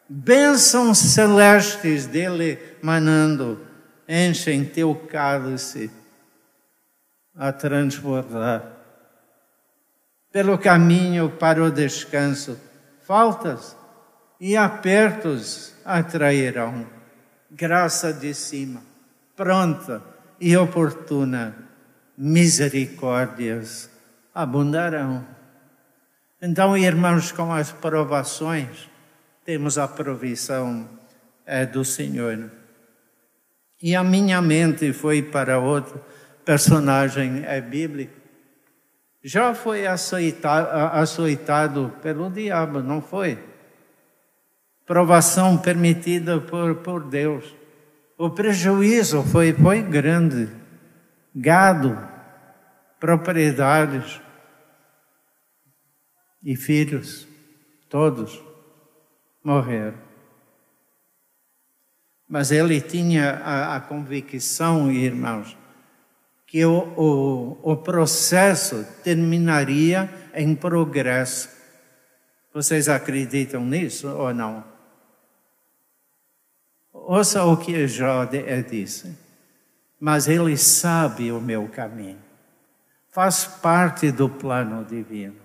Bênçãos 0.08 1.00
celestes 1.00 2.06
dele 2.06 2.60
manando, 2.82 3.66
enchem 4.08 4.64
teu 4.64 4.94
cálice 4.94 5.90
a 7.36 7.52
transbordar 7.52 8.75
pelo 10.36 10.58
caminho 10.58 11.30
para 11.30 11.64
o 11.64 11.72
descanso. 11.72 12.60
Faltas 13.08 13.74
e 14.38 14.58
apertos 14.58 15.74
atrairão. 15.86 16.86
Graça 17.50 18.12
de 18.12 18.34
cima, 18.34 18.82
pronta 19.34 20.04
e 20.38 20.58
oportuna, 20.58 21.56
misericórdias 22.18 23.90
abundarão. 24.34 25.26
Então, 26.42 26.78
irmãos, 26.78 27.32
com 27.32 27.54
as 27.54 27.72
provações, 27.72 28.90
temos 29.46 29.78
a 29.78 29.88
provisão 29.88 30.86
é, 31.46 31.66
do 31.66 31.86
Senhor. 31.86 32.52
E 33.82 33.96
a 33.96 34.04
minha 34.04 34.42
mente 34.42 34.92
foi 34.92 35.22
para 35.22 35.60
outro 35.60 36.04
personagem 36.44 37.46
é, 37.46 37.62
bíblico 37.62 38.25
já 39.28 39.56
foi 39.56 39.88
açoitado 39.88 41.92
pelo 42.00 42.30
diabo, 42.30 42.84
não 42.84 43.02
foi? 43.02 43.44
Provação 44.86 45.58
permitida 45.58 46.40
por, 46.40 46.76
por 46.76 47.04
Deus. 47.04 47.56
O 48.20 48.30
prejuízo 48.30 49.24
foi, 49.24 49.52
foi 49.52 49.82
grande. 49.82 50.48
gado, 51.36 51.98
propriedades 53.00 54.22
e 56.44 56.56
filhos, 56.56 57.28
todos 57.90 58.40
morreram. 59.44 59.98
Mas 62.30 62.52
ele 62.52 62.80
tinha 62.80 63.42
a, 63.44 63.76
a 63.76 63.82
convicção, 63.82 64.92
irmãos, 64.92 65.58
que 66.56 66.66
o, 66.66 66.88
o, 66.96 67.74
o 67.74 67.76
processo 67.76 68.88
terminaria 69.04 70.10
em 70.34 70.56
progresso. 70.56 71.50
Vocês 72.54 72.88
acreditam 72.88 73.66
nisso 73.66 74.08
ou 74.08 74.34
não? 74.34 74.64
Ouça 76.94 77.44
o 77.44 77.58
que 77.58 77.86
Jó 77.90 78.24
disse. 78.70 79.18
Mas 80.00 80.30
ele 80.30 80.56
sabe 80.56 81.30
o 81.30 81.42
meu 81.42 81.68
caminho. 81.68 82.22
Faz 83.12 83.44
parte 83.44 84.10
do 84.10 84.30
plano 84.30 84.86
divino. 84.86 85.36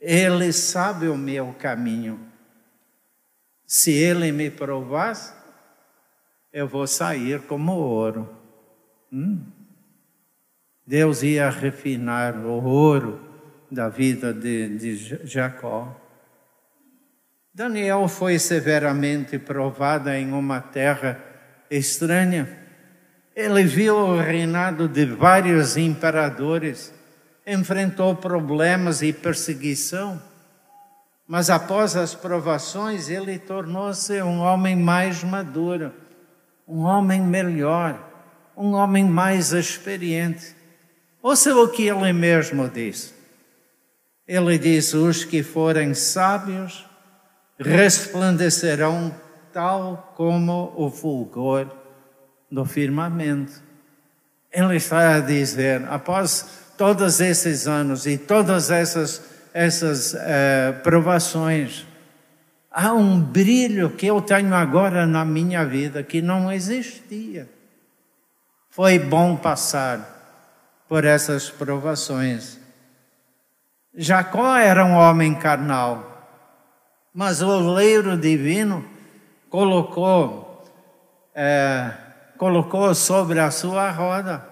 Ele 0.00 0.52
sabe 0.52 1.06
o 1.06 1.16
meu 1.16 1.54
caminho. 1.56 2.18
Se 3.64 3.92
ele 3.92 4.32
me 4.32 4.50
provar, 4.50 5.14
eu 6.52 6.66
vou 6.66 6.88
sair 6.88 7.40
como 7.42 7.76
ouro. 7.76 8.28
Hum? 9.12 9.61
Deus 10.92 11.22
ia 11.22 11.48
refinar 11.48 12.36
o 12.36 12.62
ouro 12.62 13.18
da 13.70 13.88
vida 13.88 14.30
de, 14.30 14.76
de 14.76 15.20
Jacó. 15.26 15.98
Daniel 17.54 18.06
foi 18.08 18.38
severamente 18.38 19.38
provado 19.38 20.10
em 20.10 20.30
uma 20.34 20.60
terra 20.60 21.18
estranha. 21.70 22.46
Ele 23.34 23.64
viu 23.64 23.96
o 23.96 24.20
reinado 24.20 24.86
de 24.86 25.06
vários 25.06 25.78
imperadores, 25.78 26.92
enfrentou 27.46 28.14
problemas 28.14 29.00
e 29.00 29.14
perseguição, 29.14 30.20
mas 31.26 31.48
após 31.48 31.96
as 31.96 32.14
provações 32.14 33.08
ele 33.08 33.38
tornou-se 33.38 34.20
um 34.20 34.40
homem 34.40 34.76
mais 34.76 35.24
maduro, 35.24 35.90
um 36.68 36.80
homem 36.80 37.22
melhor, 37.22 37.98
um 38.54 38.74
homem 38.74 39.06
mais 39.06 39.54
experiente. 39.54 40.60
Ouça 41.22 41.54
o 41.54 41.68
que 41.68 41.86
ele 41.86 42.12
mesmo 42.12 42.68
diz. 42.68 43.14
Ele 44.26 44.58
diz: 44.58 44.92
Os 44.92 45.24
que 45.24 45.42
forem 45.42 45.94
sábios 45.94 46.84
resplandecerão 47.58 49.14
tal 49.52 50.12
como 50.16 50.72
o 50.76 50.90
fulgor 50.90 51.68
do 52.50 52.64
firmamento. 52.64 53.62
Ele 54.52 54.76
está 54.76 55.14
a 55.14 55.20
dizer: 55.20 55.84
após 55.88 56.44
todos 56.76 57.20
esses 57.20 57.68
anos 57.68 58.04
e 58.04 58.18
todas 58.18 58.70
essas, 58.70 59.22
essas 59.54 60.14
uh, 60.14 60.82
provações, 60.82 61.86
há 62.68 62.92
um 62.92 63.20
brilho 63.20 63.90
que 63.90 64.06
eu 64.06 64.20
tenho 64.20 64.54
agora 64.54 65.06
na 65.06 65.24
minha 65.24 65.64
vida 65.64 66.02
que 66.02 66.20
não 66.20 66.50
existia. 66.50 67.48
Foi 68.70 68.98
bom 68.98 69.36
passar 69.36 70.11
por 70.92 71.06
essas 71.06 71.48
provações. 71.48 72.60
Jacó 73.94 74.56
era 74.56 74.84
um 74.84 74.92
homem 74.92 75.34
carnal, 75.34 76.28
mas 77.14 77.40
o 77.40 77.48
oleiro 77.48 78.14
divino 78.14 78.84
colocou, 79.48 80.62
é, 81.34 81.92
colocou 82.36 82.94
sobre 82.94 83.40
a 83.40 83.50
sua 83.50 83.90
roda. 83.90 84.46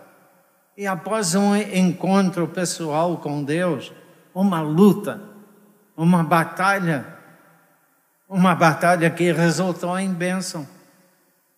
E 0.78 0.86
após 0.86 1.34
um 1.34 1.54
encontro 1.54 2.48
pessoal 2.48 3.18
com 3.18 3.44
Deus, 3.44 3.92
uma 4.34 4.62
luta, 4.62 5.20
uma 5.94 6.24
batalha, 6.24 7.04
uma 8.26 8.54
batalha 8.54 9.10
que 9.10 9.30
resultou 9.30 9.98
em 9.98 10.10
bênção. 10.10 10.66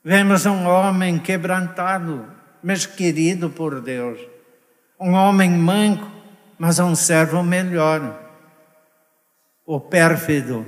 Vemos 0.03 0.45
um 0.45 0.67
homem 0.67 1.21
quebrantado, 1.21 2.27
mas 2.61 2.85
querido 2.85 3.49
por 3.49 3.81
Deus 3.81 4.32
um 5.03 5.15
homem 5.15 5.51
manco, 5.51 6.09
mas 6.57 6.79
um 6.79 6.95
servo 6.95 7.43
melhor. 7.43 8.21
O 9.67 9.81
pérfido, 9.81 10.65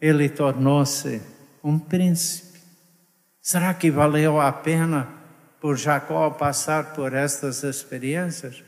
ele 0.00 0.28
tornou-se 0.28 1.20
um 1.62 1.76
príncipe. 1.76 2.60
Será 3.42 3.74
que 3.74 3.90
valeu 3.90 4.40
a 4.40 4.52
pena 4.52 5.08
por 5.60 5.76
Jacó 5.76 6.30
passar 6.30 6.94
por 6.94 7.12
estas 7.12 7.64
experiências? 7.64 8.62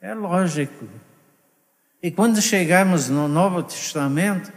É 0.00 0.12
lógico. 0.12 0.88
E 2.02 2.10
quando 2.10 2.42
chegamos 2.42 3.08
no 3.08 3.28
Novo 3.28 3.62
Testamento, 3.62 4.52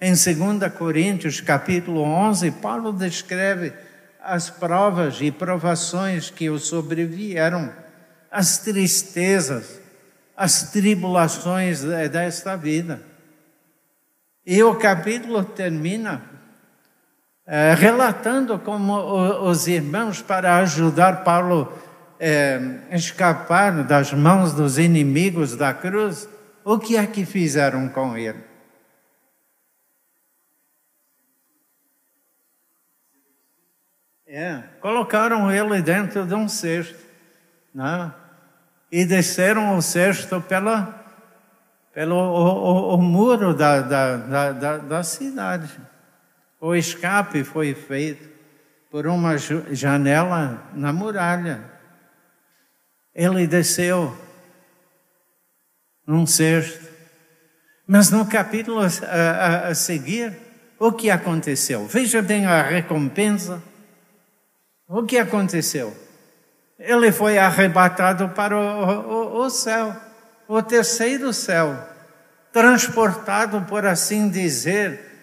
em 0.00 0.10
2 0.10 0.72
Coríntios, 0.76 1.40
capítulo 1.40 2.02
11, 2.02 2.50
Paulo 2.50 2.92
descreve 2.92 3.72
as 4.20 4.50
provas 4.50 5.20
e 5.20 5.30
provações 5.30 6.28
que 6.28 6.50
o 6.50 6.58
sobrevieram 6.58 7.83
as 8.34 8.58
tristezas, 8.58 9.80
as 10.36 10.72
tribulações 10.72 11.84
desta 12.10 12.56
vida. 12.56 13.00
E 14.44 14.60
o 14.60 14.74
capítulo 14.74 15.44
termina 15.44 16.20
é, 17.46 17.74
relatando 17.74 18.58
como 18.58 18.92
os 19.48 19.68
irmãos, 19.68 20.20
para 20.20 20.56
ajudar 20.56 21.22
Paulo 21.22 21.72
a 22.18 22.24
é, 22.24 22.80
escapar 22.90 23.84
das 23.84 24.12
mãos 24.12 24.52
dos 24.52 24.78
inimigos 24.78 25.54
da 25.54 25.72
cruz, 25.72 26.28
o 26.64 26.76
que 26.76 26.96
é 26.96 27.06
que 27.06 27.24
fizeram 27.24 27.88
com 27.88 28.16
ele? 28.16 28.42
É, 34.26 34.60
colocaram 34.80 35.52
ele 35.52 35.80
dentro 35.80 36.26
de 36.26 36.34
um 36.34 36.48
cesto, 36.48 36.98
não? 37.72 38.23
E 38.96 39.04
desceram 39.04 39.76
o 39.76 39.82
cesto 39.82 40.40
pela, 40.40 41.04
pelo 41.92 42.14
o, 42.14 42.92
o, 42.92 42.94
o 42.94 43.02
muro 43.02 43.52
da, 43.52 43.80
da, 43.80 44.52
da, 44.52 44.76
da, 44.76 45.02
cidade. 45.02 45.68
O 46.60 46.76
escape 46.76 47.42
foi 47.42 47.74
feito 47.74 48.28
por 48.92 49.08
uma 49.08 49.36
janela 49.36 50.62
na 50.72 50.92
muralha. 50.92 51.68
Ele 53.12 53.48
desceu 53.48 54.16
num 56.06 56.24
cesto. 56.24 56.88
Mas 57.88 58.12
no 58.12 58.24
capítulo 58.24 58.78
a, 58.78 58.86
a, 58.86 59.68
a 59.70 59.74
seguir, 59.74 60.38
o 60.78 60.92
que 60.92 61.10
aconteceu? 61.10 61.84
Veja 61.88 62.22
bem 62.22 62.46
a 62.46 62.62
recompensa. 62.62 63.60
O 64.86 65.02
que 65.02 65.18
aconteceu? 65.18 66.03
Ele 66.78 67.12
foi 67.12 67.38
arrebatado 67.38 68.30
para 68.30 68.56
o, 68.56 69.40
o, 69.40 69.44
o 69.44 69.50
céu, 69.50 69.94
o 70.48 70.62
terceiro 70.62 71.32
céu, 71.32 71.76
transportado, 72.52 73.62
por 73.62 73.86
assim 73.86 74.28
dizer, 74.28 75.14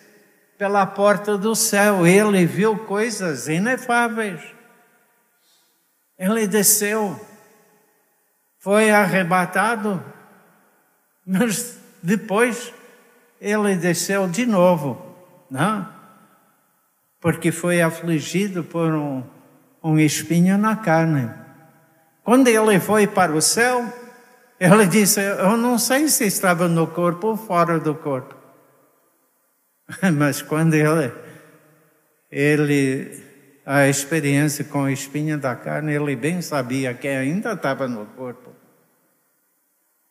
pela 0.58 0.86
porta 0.86 1.38
do 1.38 1.56
céu. 1.56 2.06
Ele 2.06 2.46
viu 2.46 2.78
coisas 2.78 3.48
inefáveis. 3.48 4.42
Ele 6.18 6.46
desceu, 6.46 7.20
foi 8.60 8.92
arrebatado, 8.92 10.04
mas 11.26 11.80
depois 12.02 12.72
ele 13.40 13.76
desceu 13.76 14.28
de 14.28 14.46
novo, 14.46 15.16
não? 15.50 15.92
Porque 17.20 17.52
foi 17.52 17.82
afligido 17.82 18.64
por 18.64 18.94
um, 18.94 19.24
um 19.84 19.98
espinho 19.98 20.60
na 20.60 20.76
carne. 20.76 21.41
Quando 22.24 22.48
ele 22.48 22.80
foi 22.80 23.08
para 23.08 23.32
o 23.32 23.42
céu, 23.42 23.92
ele 24.60 24.86
disse: 24.86 25.20
Eu 25.20 25.58
não 25.58 25.80
sei 25.80 26.08
se 26.08 26.26
estava 26.26 26.68
no 26.68 26.88
corpo 26.88 27.28
ou 27.28 27.38
fora 27.38 27.80
do 27.80 27.96
corpo. 27.96 28.36
Mas 30.16 30.42
quando 30.42 30.76
ele, 30.76 31.12
ele, 32.32 33.24
a 33.66 33.88
experiência 33.88 34.64
com 34.64 34.86
a 34.86 34.92
espinha 34.92 35.38
da 35.38 35.56
carne, 35.56 35.94
ele 35.94 36.16
bem 36.16 36.42
sabia 36.42 36.94
que 36.94 37.08
ainda 37.08 37.54
estava 37.54 37.88
no 37.88 38.06
corpo. 38.06 38.52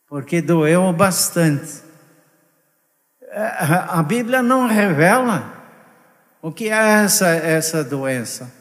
Porque 0.08 0.42
doeu 0.42 0.92
bastante. 0.92 1.88
A 3.32 4.02
Bíblia 4.02 4.42
não 4.42 4.66
revela 4.66 5.52
o 6.42 6.50
que 6.50 6.68
é 6.68 7.04
essa, 7.04 7.28
essa 7.28 7.84
doença. 7.84 8.59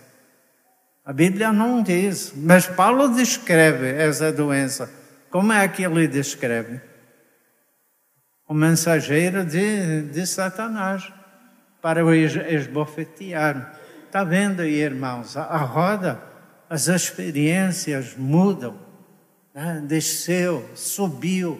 A 1.09 1.11
Bíblia 1.11 1.51
não 1.51 1.81
diz, 1.81 2.33
mas 2.35 2.67
Paulo 2.67 3.15
descreve 3.15 3.89
essa 3.93 4.31
doença. 4.31 4.87
Como 5.31 5.51
é 5.51 5.67
que 5.67 5.81
ele 5.81 6.07
descreve? 6.07 6.79
O 8.47 8.53
mensageiro 8.53 9.43
de, 9.43 10.03
de 10.03 10.27
Satanás 10.27 11.11
para 11.81 12.05
o 12.05 12.13
esbofetear. 12.13 13.75
Está 14.05 14.23
vendo 14.23 14.63
irmãos? 14.63 15.35
A 15.35 15.57
roda 15.57 16.21
as 16.69 16.87
experiências 16.87 18.15
mudam. 18.15 18.77
Né? 19.51 19.81
Desceu, 19.87 20.63
subiu, 20.75 21.59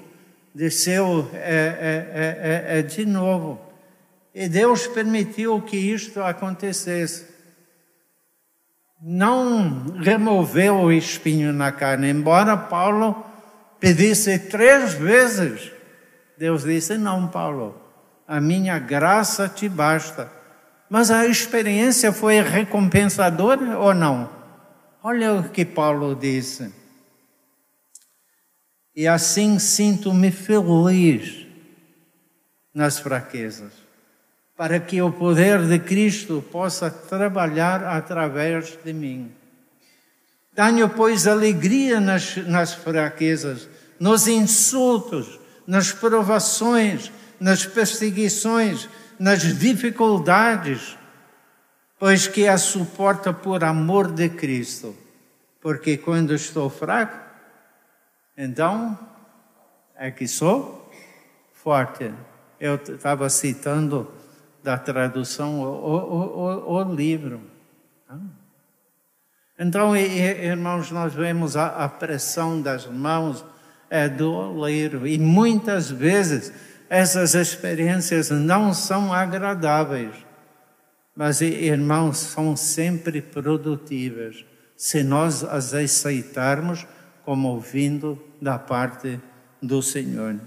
desceu 0.54 1.28
é, 1.34 2.68
é, 2.70 2.78
é, 2.78 2.82
de 2.84 3.04
novo. 3.04 3.60
E 4.32 4.48
Deus 4.48 4.86
permitiu 4.86 5.60
que 5.60 5.76
isto 5.76 6.22
acontecesse. 6.22 7.39
Não 9.02 9.94
removeu 9.98 10.76
o 10.76 10.92
espinho 10.92 11.54
na 11.54 11.72
carne, 11.72 12.10
embora 12.10 12.58
Paulo 12.58 13.26
pedisse 13.80 14.38
três 14.38 14.94
vezes. 14.94 15.72
Deus 16.38 16.64
disse: 16.64 16.98
Não, 16.98 17.28
Paulo, 17.28 17.80
a 18.28 18.42
minha 18.42 18.78
graça 18.78 19.48
te 19.48 19.70
basta. 19.70 20.32
Mas 20.90 21.12
a 21.12 21.28
experiência 21.28 22.12
foi 22.12 22.42
recompensadora 22.42 23.78
ou 23.78 23.94
não? 23.94 24.30
Olha 25.04 25.34
o 25.34 25.50
que 25.50 25.64
Paulo 25.64 26.16
disse. 26.16 26.74
E 28.96 29.08
assim 29.08 29.60
sinto-me 29.60 30.32
feliz 30.32 31.48
nas 32.74 33.00
fraquezas, 33.00 33.72
para 34.60 34.78
que 34.78 35.02
o 35.02 35.10
poder 35.10 35.66
de 35.66 35.80
Cristo 35.80 36.44
possa 36.52 36.92
trabalhar 36.92 37.82
através 37.82 38.78
de 38.84 38.92
mim. 38.92 39.32
Tenho, 40.54 40.90
pois, 40.90 41.26
alegria 41.26 42.02
nas, 42.02 42.36
nas 42.46 42.74
fraquezas, 42.74 43.70
nos 43.98 44.28
insultos, 44.28 45.40
nas 45.66 45.94
provações, 45.94 47.10
nas 47.40 47.66
perseguições, 47.66 48.90
nas 49.18 49.58
dificuldades, 49.58 50.98
pois 51.98 52.28
que 52.28 52.46
a 52.46 52.58
suporta 52.58 53.32
por 53.32 53.64
amor 53.64 54.12
de 54.12 54.28
Cristo. 54.28 54.94
Porque 55.62 55.96
quando 55.96 56.36
estou 56.36 56.70
fraco, 56.70 57.18
então 58.38 59.00
é 59.96 60.12
que 60.12 60.28
sou 60.28 60.92
forte. 61.54 62.14
Eu 62.60 62.76
estava 62.76 63.30
citando 63.30 64.19
da 64.64 64.78
tradução 64.78 65.62
o, 65.62 66.68
o, 66.68 66.76
o, 66.76 66.96
livro. 66.96 67.42
Então, 69.58 69.96
irmãos, 69.96 70.92
nós 70.92 71.14
vemos 71.14 71.56
a, 71.58 71.84
a 71.84 71.90
pressão 71.90 72.62
das 72.62 72.86
mãos 72.86 73.46
é, 73.90 74.08
do 74.08 74.32
oleiro 74.32 75.08
e 75.08 75.18
muitas 75.18 75.90
vezes 75.90 76.54
essas 76.90 77.36
experiências 77.36 78.30
não 78.30 78.74
são 78.74 79.14
agradáveis, 79.14 80.16
mas, 81.16 81.42
irmãos, 81.42 82.18
são 82.18 82.56
sempre 82.56 83.22
produtivas 83.22 84.46
se 84.76 85.04
nós 85.04 85.44
as 85.44 85.74
aceitarmos 85.74 86.88
como 87.26 87.60
vindo 87.60 88.18
da 88.42 88.58
parte 88.58 89.20
do 89.62 89.82
Senhor. 89.82 90.40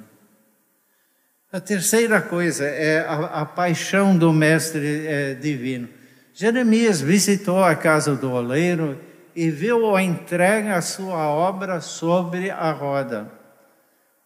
A 1.52 1.60
terceira 1.60 2.22
coisa 2.22 2.64
é 2.64 3.00
a, 3.00 3.42
a 3.42 3.44
paixão 3.44 4.16
do 4.16 4.32
Mestre 4.32 5.06
é, 5.06 5.34
Divino. 5.34 5.86
Jeremias 6.32 7.02
visitou 7.02 7.62
a 7.62 7.76
casa 7.76 8.16
do 8.16 8.32
oleiro 8.32 8.98
e 9.36 9.50
viu 9.50 9.94
a 9.94 10.02
entrega 10.02 10.76
a 10.76 10.80
sua 10.80 11.28
obra 11.28 11.78
sobre 11.82 12.50
a 12.50 12.72
roda. 12.72 13.30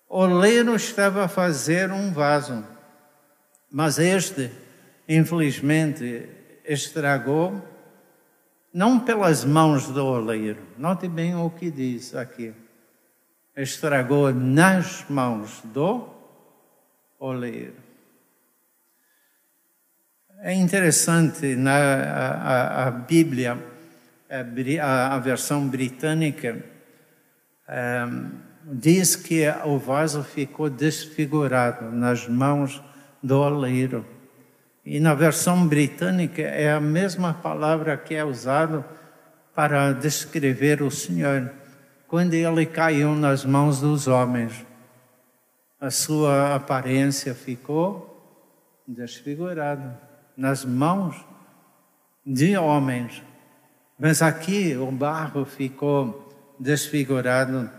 O 0.08 0.20
oleiro 0.20 0.76
estava 0.76 1.24
a 1.24 1.28
fazer 1.28 1.90
um 1.90 2.12
vaso, 2.12 2.64
mas 3.68 3.98
este, 3.98 4.48
infelizmente, 5.08 6.28
estragou, 6.64 7.60
não 8.72 9.00
pelas 9.00 9.44
mãos 9.44 9.88
do 9.88 10.06
oleiro, 10.06 10.62
note 10.78 11.08
bem 11.08 11.34
o 11.34 11.50
que 11.50 11.72
diz 11.72 12.14
aqui, 12.14 12.54
estragou 13.56 14.32
nas 14.32 15.04
mãos 15.08 15.60
do 15.64 16.14
oleiro. 17.18 17.74
É 20.40 20.52
interessante, 20.52 21.57
na 21.57 21.76
a, 21.76 22.88
a 22.88 22.90
Bíblia, 22.90 23.59
a, 24.29 25.14
a, 25.14 25.18
versão 25.18 25.66
britânica, 25.66 26.62
um, 27.68 28.31
diz 28.64 29.16
que 29.16 29.44
o 29.64 29.79
vaso 29.79 30.22
ficou 30.22 30.68
desfigurado 30.68 31.90
nas 31.90 32.29
mãos 32.29 32.83
do 33.22 33.38
oleiro. 33.38 34.05
E 34.85 35.00
na 35.00 35.14
versão 35.14 35.66
britânica 35.66 36.42
é 36.42 36.70
a 36.70 36.81
mesma 36.81 37.33
palavra 37.33 37.96
que 37.96 38.14
é 38.14 38.24
usada 38.24 38.85
para 39.55 39.92
descrever 39.92 40.83
o 40.83 40.90
Senhor 40.90 41.50
quando 42.07 42.35
ele 42.35 42.66
caiu 42.66 43.14
nas 43.14 43.44
mãos 43.44 43.81
dos 43.81 44.07
homens. 44.07 44.65
A 45.78 45.90
sua 45.90 46.54
aparência 46.54 47.34
ficou 47.34 48.16
desfigurada 48.88 50.00
nas 50.34 50.64
mãos 50.64 51.22
de 52.24 52.56
homens. 52.56 53.22
Mas 53.98 54.22
aqui 54.22 54.74
o 54.74 54.90
barro 54.90 55.44
ficou 55.44 56.56
desfigurado 56.58 57.70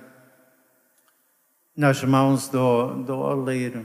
nas 1.75 2.03
mãos 2.03 2.47
do, 2.47 3.03
do 3.03 3.17
oleiro. 3.17 3.83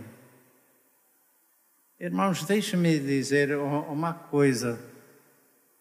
Irmãos, 1.98 2.44
deixe-me 2.44 2.98
dizer 2.98 3.56
uma 3.56 4.12
coisa. 4.12 4.78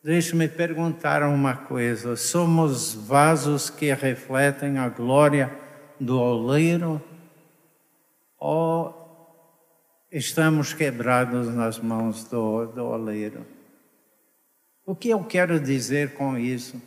Deixe-me 0.01 0.47
perguntar 0.47 1.21
uma 1.23 1.55
coisa. 1.55 2.15
Somos 2.15 2.93
vasos 2.93 3.69
que 3.69 3.93
refletem 3.93 4.77
a 4.77 4.87
glória 4.87 5.51
do 5.99 6.17
oleiro 6.17 7.01
ou 8.41 8.97
estamos 10.12 10.73
quebrados 10.73 11.47
nas 11.54 11.77
mãos 11.77 12.23
do, 12.23 12.65
do 12.65 12.84
oleiro? 12.84 13.45
O 14.84 14.95
que 14.95 15.10
eu 15.10 15.23
quero 15.23 15.60
dizer 15.60 16.15
com 16.15 16.36
isso? 16.36 16.82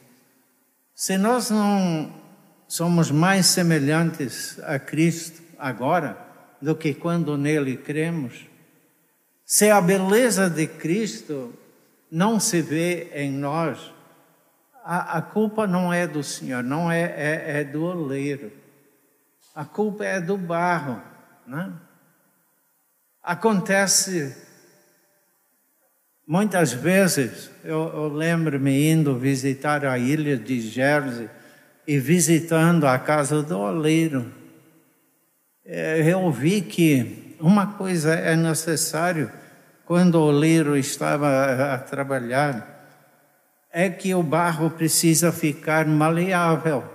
Se 0.93 1.17
nós 1.17 1.51
não 1.51 2.13
somos 2.67 3.09
mais 3.13 3.47
semelhantes 3.47 4.59
a 4.65 4.81
Cristo 4.81 5.43
agora 5.57 6.19
do 6.61 6.75
que 6.75 6.93
quando 6.93 7.39
nele 7.39 7.77
cremos, 7.77 8.47
se 9.47 9.71
a 9.71 9.81
beleza 9.81 10.51
de 10.51 10.67
Cristo 10.67 11.55
não 12.11 12.41
se 12.41 12.61
vê 12.61 13.11
em 13.15 13.31
nós, 13.31 13.93
a, 14.85 15.19
a 15.19 15.23
culpa 15.23 15.69
não 15.69 15.93
é 15.93 16.05
do 16.05 16.23
Senhor, 16.25 16.65
não 16.65 16.91
é, 16.91 17.03
é, 17.03 17.61
é, 17.61 17.65
do 17.65 17.85
oleiro. 17.85 18.51
A 19.55 19.65
culpa 19.65 20.05
é 20.05 20.21
do 20.21 20.37
barro. 20.37 21.14
Né? 21.47 21.73
Acontece 23.23 24.37
muitas 26.27 26.73
vezes, 26.73 27.51
eu, 27.63 27.91
eu 27.95 28.09
lembro-me 28.09 28.91
indo 28.91 29.19
visitar 29.19 29.85
a 29.85 29.99
ilha 29.99 30.37
de 30.37 30.61
Jersey, 30.61 31.29
e 31.87 31.99
visitando 31.99 32.87
a 32.87 32.99
casa 32.99 33.43
do 33.43 33.59
oleiro, 33.59 34.33
é, 35.65 36.01
eu 36.11 36.31
vi 36.31 36.63
que 36.63 37.37
uma 37.39 37.67
coisa 37.67 38.15
é 38.15 38.35
necessário 38.35 39.31
quando 39.85 40.15
o 40.15 40.27
oleiro 40.29 40.77
estava 40.77 41.75
a 41.75 41.79
trabalhar, 41.79 42.71
é 43.71 43.91
que 43.91 44.15
o 44.15 44.23
barro 44.23 44.71
precisa 44.71 45.31
ficar 45.31 45.87
maleável. 45.87 46.94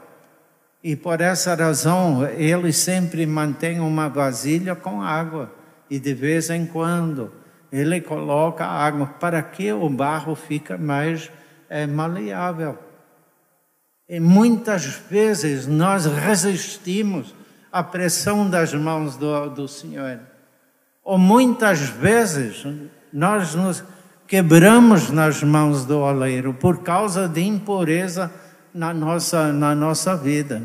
E 0.84 0.96
por 0.96 1.20
essa 1.20 1.56
razão, 1.56 2.26
ele 2.26 2.72
sempre 2.72 3.26
mantém 3.26 3.80
uma 3.80 4.08
vasilha 4.08 4.76
com 4.76 5.02
água. 5.02 5.52
E 5.90 6.00
de 6.00 6.14
vez 6.14 6.50
em 6.50 6.66
quando, 6.66 7.32
ele 7.72 8.00
coloca 8.00 8.66
água 8.66 9.08
para 9.20 9.42
que 9.42 9.72
o 9.74 9.90
barro 9.90 10.36
fique 10.36 10.76
mais 10.78 11.30
é, 11.70 11.86
maleável. 11.86 12.78
E 14.08 14.20
muitas 14.20 14.86
vezes 15.10 15.68
nós 15.68 16.06
resistimos 16.06 17.36
à 17.72 17.84
pressão 17.84 18.50
das 18.50 18.74
mãos 18.74 19.18
do, 19.18 19.50
do 19.50 19.68
Senhor. 19.68 20.20
Ou 21.04 21.18
muitas 21.18 21.82
vezes 21.82 22.66
nós 23.12 23.54
nos 23.54 23.84
quebramos 24.28 25.10
nas 25.10 25.44
mãos 25.44 25.86
do 25.86 26.00
oleiro 26.00 26.54
por 26.54 26.84
causa 26.84 27.28
de 27.28 27.42
impureza 27.42 28.32
na 28.74 28.94
nossa, 28.94 29.52
na 29.52 29.74
nossa 29.74 30.16
vida. 30.16 30.62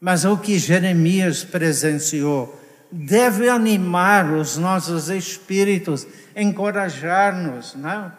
Mas 0.00 0.24
o 0.24 0.36
que 0.36 0.58
Jeremias 0.58 1.44
presenciou 1.44 2.58
deve 2.90 3.48
animar 3.48 4.32
os 4.32 4.56
nossos 4.56 5.08
espíritos, 5.08 6.06
encorajar-nos, 6.34 7.74
não? 7.74 8.10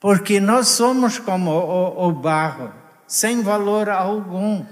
Porque 0.00 0.40
nós 0.40 0.68
somos 0.68 1.18
como 1.18 1.50
o, 1.50 2.08
o 2.08 2.12
barro 2.12 2.72
sem 3.06 3.42
valor 3.42 3.88
algum. 3.88 4.64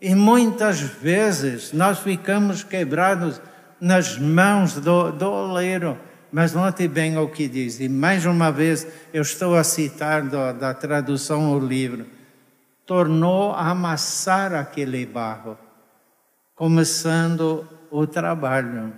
E 0.00 0.14
muitas 0.14 0.80
vezes 0.80 1.72
nós 1.72 1.98
ficamos 1.98 2.62
quebrados 2.62 3.40
nas 3.80 4.18
mãos 4.18 4.74
do, 4.74 5.10
do 5.12 5.30
oleiro. 5.30 5.98
Mas 6.32 6.52
note 6.52 6.86
bem 6.86 7.18
o 7.18 7.28
que 7.28 7.48
diz, 7.48 7.80
e 7.80 7.88
mais 7.88 8.24
uma 8.24 8.52
vez 8.52 8.86
eu 9.12 9.22
estou 9.22 9.56
a 9.56 9.64
citar 9.64 10.22
do, 10.22 10.52
da 10.52 10.72
tradução 10.72 11.46
ao 11.46 11.58
livro. 11.58 12.06
Tornou 12.90 13.52
a 13.52 13.68
amassar 13.68 14.52
aquele 14.52 15.06
barro, 15.06 15.56
começando 16.56 17.64
o 17.88 18.04
trabalho. 18.04 18.92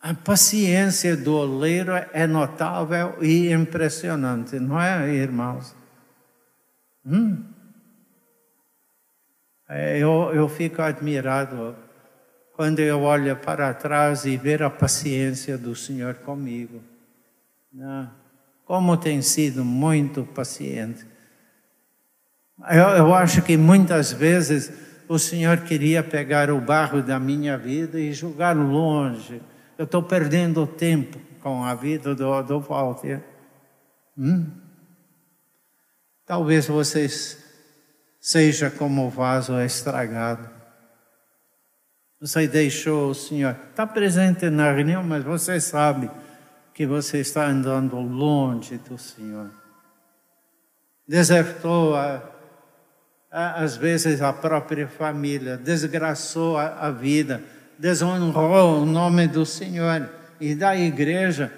A 0.00 0.12
paciência 0.12 1.16
do 1.16 1.36
oleiro 1.36 1.92
é 2.12 2.26
notável 2.26 3.14
e 3.22 3.52
impressionante, 3.52 4.58
não 4.58 4.80
é, 4.80 5.08
irmãos? 5.08 5.72
Hum? 7.06 7.44
É, 9.68 9.96
eu, 9.98 10.32
eu 10.34 10.48
fico 10.48 10.82
admirado 10.82 11.76
quando 12.56 12.80
eu 12.80 13.02
olho 13.02 13.36
para 13.36 13.72
trás 13.72 14.24
e 14.24 14.36
ver 14.36 14.64
a 14.64 14.70
paciência 14.70 15.56
do 15.56 15.76
Senhor 15.76 16.14
comigo. 16.14 16.82
Né? 17.72 18.10
Como 18.64 18.96
tem 18.96 19.22
sido 19.22 19.64
muito 19.64 20.24
paciente. 20.24 21.06
Eu, 22.70 22.88
eu 22.96 23.14
acho 23.14 23.42
que 23.42 23.56
muitas 23.56 24.12
vezes 24.12 24.72
o 25.08 25.18
Senhor 25.18 25.58
queria 25.58 26.02
pegar 26.02 26.50
o 26.50 26.60
barro 26.60 27.02
da 27.02 27.18
minha 27.18 27.56
vida 27.56 27.98
e 28.00 28.12
jogar 28.12 28.56
longe. 28.56 29.40
Eu 29.76 29.84
estou 29.84 30.02
perdendo 30.02 30.66
tempo 30.66 31.18
com 31.40 31.64
a 31.64 31.74
vida 31.74 32.14
do, 32.14 32.42
do 32.42 32.60
Walter. 32.60 33.22
Hum? 34.16 34.50
Talvez 36.26 36.66
vocês 36.66 37.38
seja 38.20 38.70
como 38.70 39.06
o 39.06 39.10
vaso 39.10 39.58
estragado. 39.60 40.50
Você 42.20 42.48
deixou 42.48 43.10
o 43.10 43.14
Senhor, 43.14 43.56
está 43.70 43.86
presente 43.86 44.50
na 44.50 44.72
reunião, 44.72 45.04
mas 45.04 45.22
você 45.22 45.60
sabe 45.60 46.10
que 46.74 46.84
você 46.84 47.18
está 47.18 47.46
andando 47.46 47.96
longe 48.00 48.76
do 48.78 48.98
Senhor. 48.98 49.50
Desertou 51.06 51.94
a, 51.94 52.37
às 53.30 53.76
vezes 53.76 54.22
a 54.22 54.32
própria 54.32 54.88
família, 54.88 55.56
desgraçou 55.56 56.56
a, 56.56 56.90
vida, 56.90 57.42
desonrou 57.78 58.82
o 58.82 58.86
nome 58.86 59.26
do 59.26 59.44
Senhor 59.44 60.08
e 60.40 60.54
da 60.54 60.76
igreja. 60.76 61.52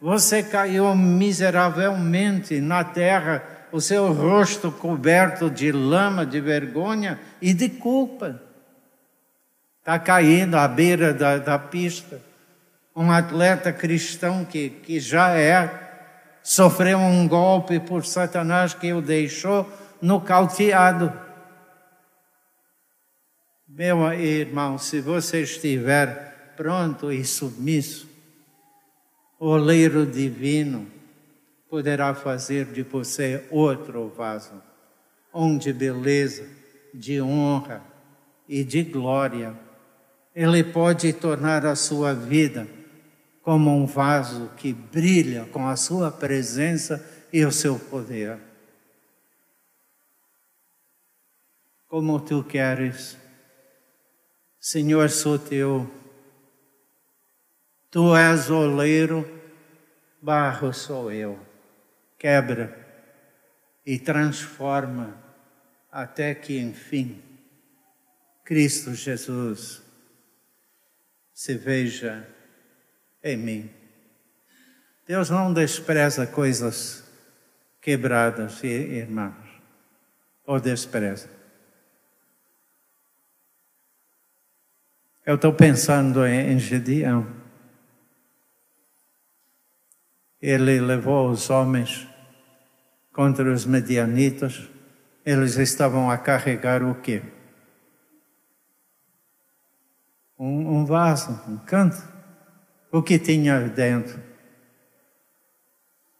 Você 0.00 0.42
caiu 0.42 0.94
miseravelmente 0.96 2.60
na 2.60 2.82
terra, 2.82 3.42
o 3.70 3.80
seu 3.80 4.12
rosto 4.12 4.70
coberto 4.70 5.48
de 5.48 5.70
lama, 5.70 6.26
de 6.26 6.40
vergonha 6.40 7.18
e 7.40 7.54
de 7.54 7.68
culpa. 7.68 8.42
Está 9.78 9.98
caído 9.98 10.56
à 10.56 10.68
beira 10.68 11.14
da, 11.14 11.38
da 11.38 11.58
pista. 11.58 12.20
Um 12.94 13.10
atleta 13.10 13.72
cristão 13.72 14.44
que, 14.44 14.68
que 14.68 15.00
já 15.00 15.30
é, 15.30 15.70
sofreu 16.42 16.98
um 16.98 17.26
golpe 17.26 17.80
por 17.80 18.04
Satanás 18.04 18.74
que 18.74 18.92
o 18.92 19.00
deixou 19.00 19.66
nocauteado. 20.02 21.12
Meu 23.66 24.12
irmão, 24.12 24.76
se 24.76 25.00
você 25.00 25.42
estiver 25.42 26.54
pronto 26.56 27.10
e 27.10 27.24
submisso, 27.24 28.06
o 29.38 29.46
oleiro 29.46 30.04
divino 30.04 30.86
poderá 31.70 32.14
fazer 32.14 32.66
de 32.66 32.82
você 32.82 33.46
outro 33.50 34.08
vaso, 34.08 34.62
um 35.32 35.56
de 35.56 35.72
beleza, 35.72 36.46
de 36.92 37.22
honra 37.22 37.80
e 38.46 38.62
de 38.62 38.82
glória 38.82 39.56
ele 40.34 40.64
pode 40.64 41.12
tornar 41.12 41.66
a 41.66 41.76
sua 41.76 42.14
vida 42.14 42.66
como 43.42 43.70
um 43.70 43.86
vaso 43.86 44.50
que 44.56 44.72
brilha 44.72 45.46
com 45.52 45.68
a 45.68 45.76
sua 45.76 46.10
presença 46.10 47.04
e 47.32 47.44
o 47.44 47.52
seu 47.52 47.78
poder. 47.78 48.38
Como 51.92 52.18
tu 52.24 52.42
queres, 52.42 53.18
Senhor, 54.58 55.10
sou 55.10 55.38
teu. 55.38 55.92
Tu 57.90 58.16
és 58.16 58.48
oleiro, 58.48 59.30
barro 60.18 60.72
sou 60.72 61.12
eu. 61.12 61.38
Quebra 62.18 62.74
e 63.84 63.98
transforma 63.98 65.22
até 65.90 66.34
que, 66.34 66.58
enfim, 66.58 67.22
Cristo 68.42 68.94
Jesus 68.94 69.82
se 71.34 71.58
veja 71.58 72.26
em 73.22 73.36
mim. 73.36 73.70
Deus 75.06 75.28
não 75.28 75.52
despreza 75.52 76.26
coisas 76.26 77.04
quebradas, 77.82 78.64
irmãos, 78.64 79.60
ou 80.46 80.58
despreza. 80.58 81.41
Eu 85.24 85.36
estou 85.36 85.52
pensando 85.52 86.26
em 86.26 86.58
Gedeão. 86.58 87.26
Ele 90.40 90.80
levou 90.80 91.30
os 91.30 91.48
homens 91.48 92.08
contra 93.12 93.52
os 93.52 93.64
medianitas. 93.64 94.68
Eles 95.24 95.56
estavam 95.56 96.10
a 96.10 96.18
carregar 96.18 96.82
o 96.82 96.96
quê? 96.96 97.22
um, 100.42 100.78
um 100.78 100.84
vaso, 100.84 101.40
um 101.48 101.56
canto. 101.56 102.02
O 102.90 103.00
que 103.00 103.16
tinha 103.16 103.60
dentro? 103.68 104.20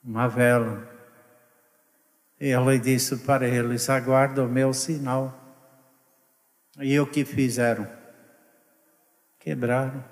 Uma 0.03 0.29
vela. 0.29 0.89
E 2.41 2.47
ele 2.47 2.79
disse 2.79 3.17
para 3.17 3.49
eles: 3.49 3.91
aguarda 3.91 4.45
o 4.45 4.49
meu 4.49 4.73
sinal. 4.73 5.37
E 6.79 6.99
o 7.01 7.07
que 7.07 7.25
fizeram? 7.25 8.02
Quebraram. 9.43 10.05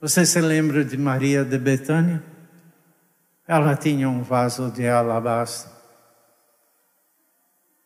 Você 0.00 0.24
se 0.24 0.40
lembra 0.40 0.82
de 0.82 0.96
Maria 0.96 1.44
de 1.44 1.58
Betânia? 1.58 2.24
Ela 3.46 3.76
tinha 3.76 4.08
um 4.08 4.22
vaso 4.22 4.70
de 4.70 4.88
alabastro. 4.88 5.70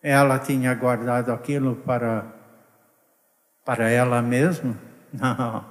Ela 0.00 0.38
tinha 0.38 0.72
guardado 0.74 1.33
aquilo 1.33 1.74
para 1.74 2.24
para 3.64 3.90
ela 3.90 4.22
mesma? 4.22 4.76
Não. 5.12 5.64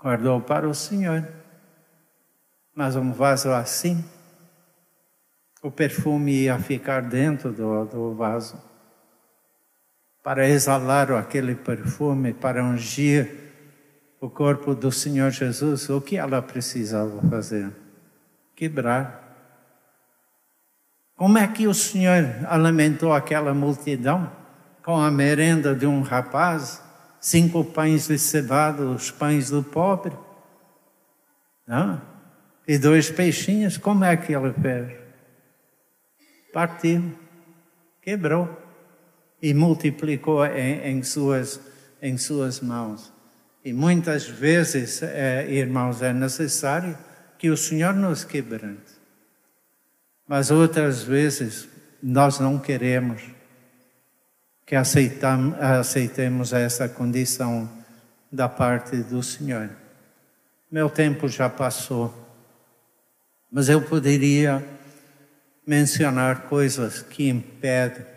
Guardou 0.00 0.40
para 0.40 0.68
o 0.68 0.74
Senhor. 0.74 1.26
Mas 2.72 2.94
um 2.94 3.12
vaso 3.12 3.50
assim, 3.50 4.04
o 5.60 5.72
perfume 5.72 6.44
ia 6.44 6.56
ficar 6.60 7.02
dentro 7.02 7.52
do, 7.52 7.84
do 7.84 8.14
vaso. 8.14 8.73
Para 10.24 10.48
exalar 10.48 11.12
aquele 11.12 11.54
perfume, 11.54 12.32
para 12.32 12.64
ungir 12.64 13.30
o 14.20 14.28
corpo 14.28 14.74
do 14.74 14.90
Senhor 14.90 15.30
Jesus, 15.30 15.88
o 15.90 16.00
que 16.00 16.16
ela 16.16 16.40
precisava 16.40 17.20
fazer? 17.28 17.70
Quebrar. 18.56 19.22
Como 21.14 21.38
é 21.38 21.46
que 21.46 21.68
o 21.68 21.74
Senhor 21.74 22.24
alimentou 22.48 23.12
aquela 23.12 23.54
multidão? 23.54 24.32
Com 24.82 24.96
a 25.00 25.10
merenda 25.10 25.74
de 25.74 25.86
um 25.86 26.00
rapaz? 26.00 26.82
cinco 27.24 27.64
pães 27.64 28.06
de 28.06 28.18
cevada, 28.18 28.82
os 28.82 29.10
pães 29.10 29.48
do 29.48 29.62
pobre. 29.62 30.14
Não? 31.66 32.00
E 32.68 32.76
dois 32.76 33.10
peixinhos, 33.10 33.78
como 33.78 34.04
é 34.04 34.14
que 34.14 34.34
ele 34.34 34.52
fez? 34.52 34.92
Partiu, 36.52 37.12
quebrou 38.02 38.63
e 39.44 39.52
multiplicou 39.52 40.46
em, 40.46 40.80
em 40.88 41.02
suas, 41.02 41.60
em 42.00 42.16
suas 42.16 42.60
mãos. 42.60 43.12
E 43.62 43.74
muitas 43.74 44.26
vezes, 44.26 45.02
é, 45.02 45.46
irmãos, 45.50 46.00
é 46.00 46.14
necessário 46.14 46.96
que 47.36 47.50
o 47.50 47.56
Senhor 47.56 47.92
nos 47.92 48.24
quebrante. 48.24 48.94
Mas 50.26 50.50
outras 50.50 51.02
vezes 51.02 51.68
nós 52.02 52.38
não 52.38 52.58
queremos 52.58 53.20
que 54.64 54.74
aceitemos 54.74 56.54
essa 56.54 56.88
condição 56.88 57.70
da 58.32 58.48
parte 58.48 58.96
do 58.96 59.22
Senhor. 59.22 59.68
Meu 60.72 60.88
tempo 60.88 61.28
já 61.28 61.50
passou, 61.50 62.14
mas 63.52 63.68
eu 63.68 63.82
poderia 63.82 64.64
mencionar 65.66 66.44
coisas 66.44 67.02
que 67.02 67.28
impedem 67.28 68.13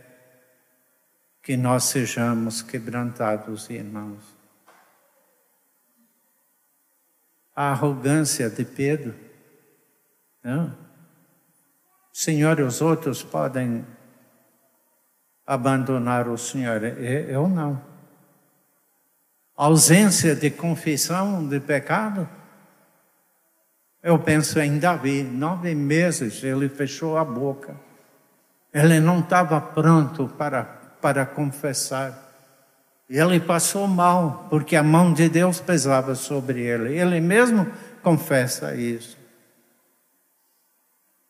que 1.48 1.56
nós 1.56 1.86
sejamos 1.86 2.62
quebrantados, 2.62 3.70
irmãos. 3.70 4.22
A 7.56 7.72
arrogância 7.72 8.50
de 8.50 8.66
Pedro. 8.66 9.16
Não? 10.44 10.78
Senhor, 12.12 12.60
os 12.60 12.82
outros 12.82 13.24
podem 13.24 13.88
abandonar 15.46 16.28
o 16.28 16.38
Senhor. 16.38 16.84
Eu 16.84 17.48
não. 17.48 17.82
Ausência 19.56 20.36
de 20.36 20.52
confissão 20.52 21.48
de 21.48 21.62
pecado. 21.62 22.28
Eu 24.04 24.20
penso 24.20 24.60
em 24.60 24.78
Davi, 24.78 25.24
nove 25.24 25.74
meses 25.74 26.44
ele 26.44 26.68
fechou 26.68 27.18
a 27.18 27.24
boca. 27.24 27.74
Ele 28.74 29.00
não 29.00 29.22
estava 29.22 29.62
pronto 29.62 30.28
para, 30.28 30.77
para 31.02 31.26
confessar. 31.26 32.28
Ele 33.10 33.40
passou 33.40 33.88
mal, 33.88 34.48
porque 34.50 34.76
a 34.76 34.84
mão 34.84 35.14
de 35.14 35.30
Deus 35.30 35.62
pesava 35.62 36.14
sobre 36.14 36.62
ele. 36.62 37.00
Ele 37.00 37.22
mesmo 37.22 37.66
confessa 38.04 38.76
isso. 38.76 39.18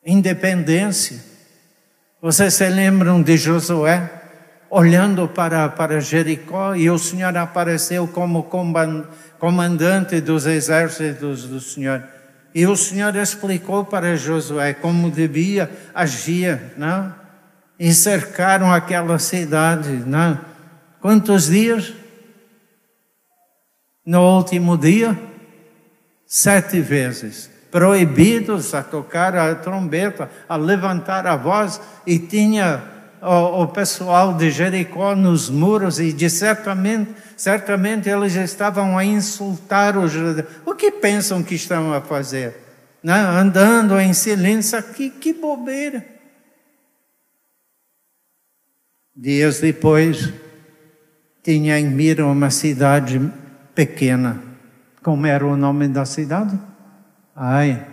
Independência. 0.04 1.24
Vocês 2.22 2.56
se 2.56 2.68
lembram 2.68 3.22
de 3.22 3.38
Josué? 3.38 4.10
Olhando 4.70 5.28
para, 5.28 5.70
para 5.70 6.02
Jericó 6.02 6.76
e 6.76 6.90
o 6.90 6.98
Senhor 6.98 7.38
apareceu 7.38 8.08
como 8.08 8.50
comandante 9.40 10.20
dos 10.20 10.46
exércitos 10.46 11.44
do 11.44 11.60
Senhor. 11.62 12.04
E 12.54 12.66
o 12.66 12.76
Senhor 12.76 13.16
explicou 13.16 13.86
para 13.86 14.18
Josué 14.18 14.74
como 14.74 15.12
devia 15.12 15.70
agir, 15.94 16.60
não? 16.76 17.14
E 17.80 17.94
cercaram 17.94 18.72
aquela 18.72 19.20
cidade, 19.20 19.90
não? 20.06 20.40
Quantos 21.00 21.48
dias? 21.48 21.94
No 24.06 24.38
último 24.38 24.78
dia, 24.78 25.18
sete 26.26 26.80
vezes. 26.80 27.50
Proibidos 27.70 28.74
a 28.74 28.82
tocar 28.82 29.36
a 29.36 29.54
trombeta, 29.54 30.30
a 30.48 30.56
levantar 30.56 31.28
a 31.28 31.36
voz, 31.36 31.80
e 32.06 32.18
tinha 32.18 32.82
o, 33.22 33.64
o 33.64 33.68
pessoal 33.68 34.34
de 34.34 34.50
Jericó 34.50 35.16
nos 35.16 35.50
muros, 35.50 36.00
e 36.00 36.12
de 36.12 36.30
certamente, 36.30 37.12
certamente 37.36 38.10
eles 38.10 38.36
estavam 38.36 38.98
a 38.98 39.06
insultar 39.06 39.98
os 39.98 40.12
judeus. 40.12 40.48
O 40.66 40.74
que 40.74 40.92
pensam 40.92 41.44
que 41.44 41.56
estão 41.56 41.94
a 41.94 42.02
fazer? 42.02 42.64
Né? 43.04 43.14
andando 43.14 44.00
em 44.00 44.14
silêncio, 44.14 44.82
que, 44.82 45.10
que 45.10 45.34
bobeira. 45.34 46.17
Dias 49.20 49.60
depois, 49.60 50.32
tinha 51.42 51.80
em 51.80 51.88
mira 51.88 52.24
uma 52.24 52.52
cidade 52.52 53.20
pequena. 53.74 54.40
Como 55.02 55.26
era 55.26 55.44
o 55.44 55.58
nome 55.58 55.88
da 55.88 56.06
cidade? 56.06 56.60
Ai, 57.36 57.84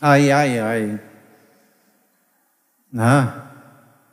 ai, 0.00 0.30
ai, 0.30 0.58
ai. 0.60 1.00
Não. 2.92 3.42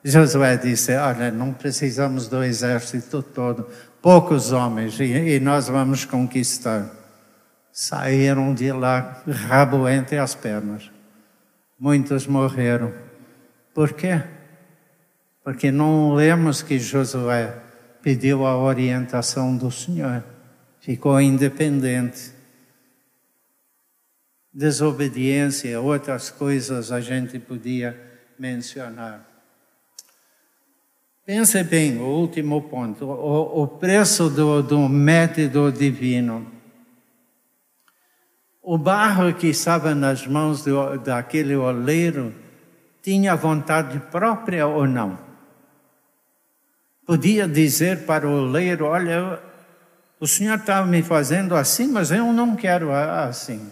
Josué 0.03 0.57
disse: 0.57 0.95
Olha, 0.95 1.29
não 1.29 1.53
precisamos 1.53 2.27
do 2.27 2.43
exército 2.43 3.21
todo, 3.21 3.67
poucos 4.01 4.51
homens, 4.51 4.99
e, 4.99 5.03
e 5.03 5.39
nós 5.39 5.67
vamos 5.67 6.03
conquistar. 6.03 6.89
Saíram 7.71 8.55
de 8.55 8.71
lá, 8.71 9.21
rabo 9.27 9.87
entre 9.87 10.17
as 10.17 10.33
pernas. 10.33 10.89
Muitos 11.79 12.25
morreram. 12.25 12.91
Por 13.71 13.93
quê? 13.93 14.23
Porque 15.43 15.71
não 15.71 16.13
lemos 16.13 16.61
que 16.61 16.77
Josué 16.77 17.57
pediu 18.01 18.45
a 18.45 18.57
orientação 18.57 19.55
do 19.55 19.71
Senhor, 19.71 20.23
ficou 20.79 21.19
independente. 21.19 22.31
Desobediência, 24.53 25.79
outras 25.79 26.29
coisas 26.29 26.91
a 26.91 26.99
gente 26.99 27.39
podia 27.39 27.97
mencionar. 28.37 29.25
Pense 31.25 31.63
bem, 31.63 31.99
o 31.99 32.05
último 32.05 32.63
ponto, 32.63 33.05
o, 33.05 33.63
o 33.63 33.67
preço 33.67 34.29
do, 34.29 34.61
do 34.61 34.89
método 34.89 35.71
divino. 35.71 36.51
O 38.61 38.77
barro 38.77 39.33
que 39.33 39.47
estava 39.47 39.95
nas 39.95 40.27
mãos 40.27 40.63
do, 40.63 40.97
daquele 40.97 41.55
oleiro 41.55 42.33
tinha 43.01 43.35
vontade 43.35 43.99
própria 44.11 44.67
ou 44.67 44.85
não? 44.85 45.30
Podia 47.11 47.45
dizer 47.45 48.05
para 48.05 48.25
o 48.25 48.43
oleiro: 48.43 48.85
Olha, 48.85 49.43
o 50.17 50.25
senhor 50.25 50.57
está 50.57 50.85
me 50.85 51.03
fazendo 51.03 51.57
assim, 51.57 51.87
mas 51.87 52.09
eu 52.09 52.31
não 52.31 52.55
quero 52.55 52.93
assim. 52.93 53.69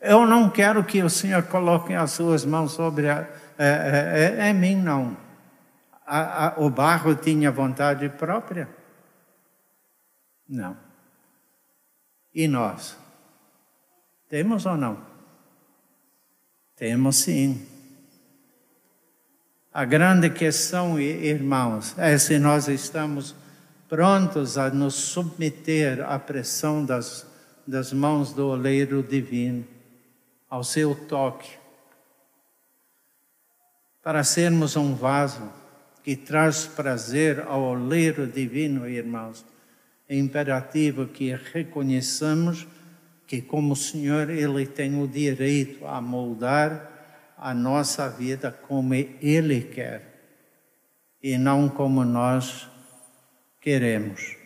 Eu 0.00 0.26
não 0.26 0.48
quero 0.48 0.82
que 0.82 1.02
o 1.02 1.10
senhor 1.10 1.42
coloque 1.42 1.92
as 1.92 2.12
suas 2.12 2.46
mãos 2.46 2.72
sobre 2.72 3.10
a, 3.10 3.28
é, 3.58 4.38
é, 4.38 4.46
é, 4.46 4.48
é 4.48 4.52
mim, 4.54 4.74
não. 4.74 5.14
A, 6.06 6.46
a, 6.46 6.60
o 6.60 6.70
barro 6.70 7.14
tinha 7.14 7.50
vontade 7.50 8.08
própria? 8.08 8.66
Não. 10.48 10.74
E 12.34 12.48
nós? 12.48 12.96
Temos 14.30 14.64
ou 14.64 14.78
não? 14.78 14.98
Temos 16.74 17.16
sim. 17.16 17.67
A 19.78 19.84
grande 19.84 20.28
questão, 20.28 20.98
irmãos, 20.98 21.96
é 21.96 22.18
se 22.18 22.36
nós 22.36 22.66
estamos 22.66 23.32
prontos 23.88 24.58
a 24.58 24.70
nos 24.70 24.94
submeter 24.94 26.04
à 26.04 26.18
pressão 26.18 26.84
das, 26.84 27.24
das 27.64 27.92
mãos 27.92 28.32
do 28.32 28.48
oleiro 28.48 29.04
divino, 29.04 29.64
ao 30.50 30.64
seu 30.64 30.96
toque, 30.96 31.48
para 34.02 34.24
sermos 34.24 34.74
um 34.74 34.96
vaso 34.96 35.48
que 36.02 36.16
traz 36.16 36.66
prazer 36.66 37.44
ao 37.46 37.62
oleiro 37.62 38.26
divino, 38.26 38.88
irmãos. 38.88 39.46
É 40.08 40.16
imperativo 40.16 41.06
que 41.06 41.38
reconheçamos 41.52 42.66
que, 43.28 43.40
como 43.40 43.76
Senhor, 43.76 44.28
Ele 44.28 44.66
tem 44.66 45.00
o 45.00 45.06
direito 45.06 45.86
a 45.86 46.00
moldar 46.00 46.97
a 47.38 47.54
nossa 47.54 48.08
vida 48.08 48.50
como 48.50 48.94
Ele 48.94 49.60
quer 49.62 50.08
e 51.22 51.38
não 51.38 51.68
como 51.68 52.04
nós 52.04 52.68
queremos. 53.60 54.36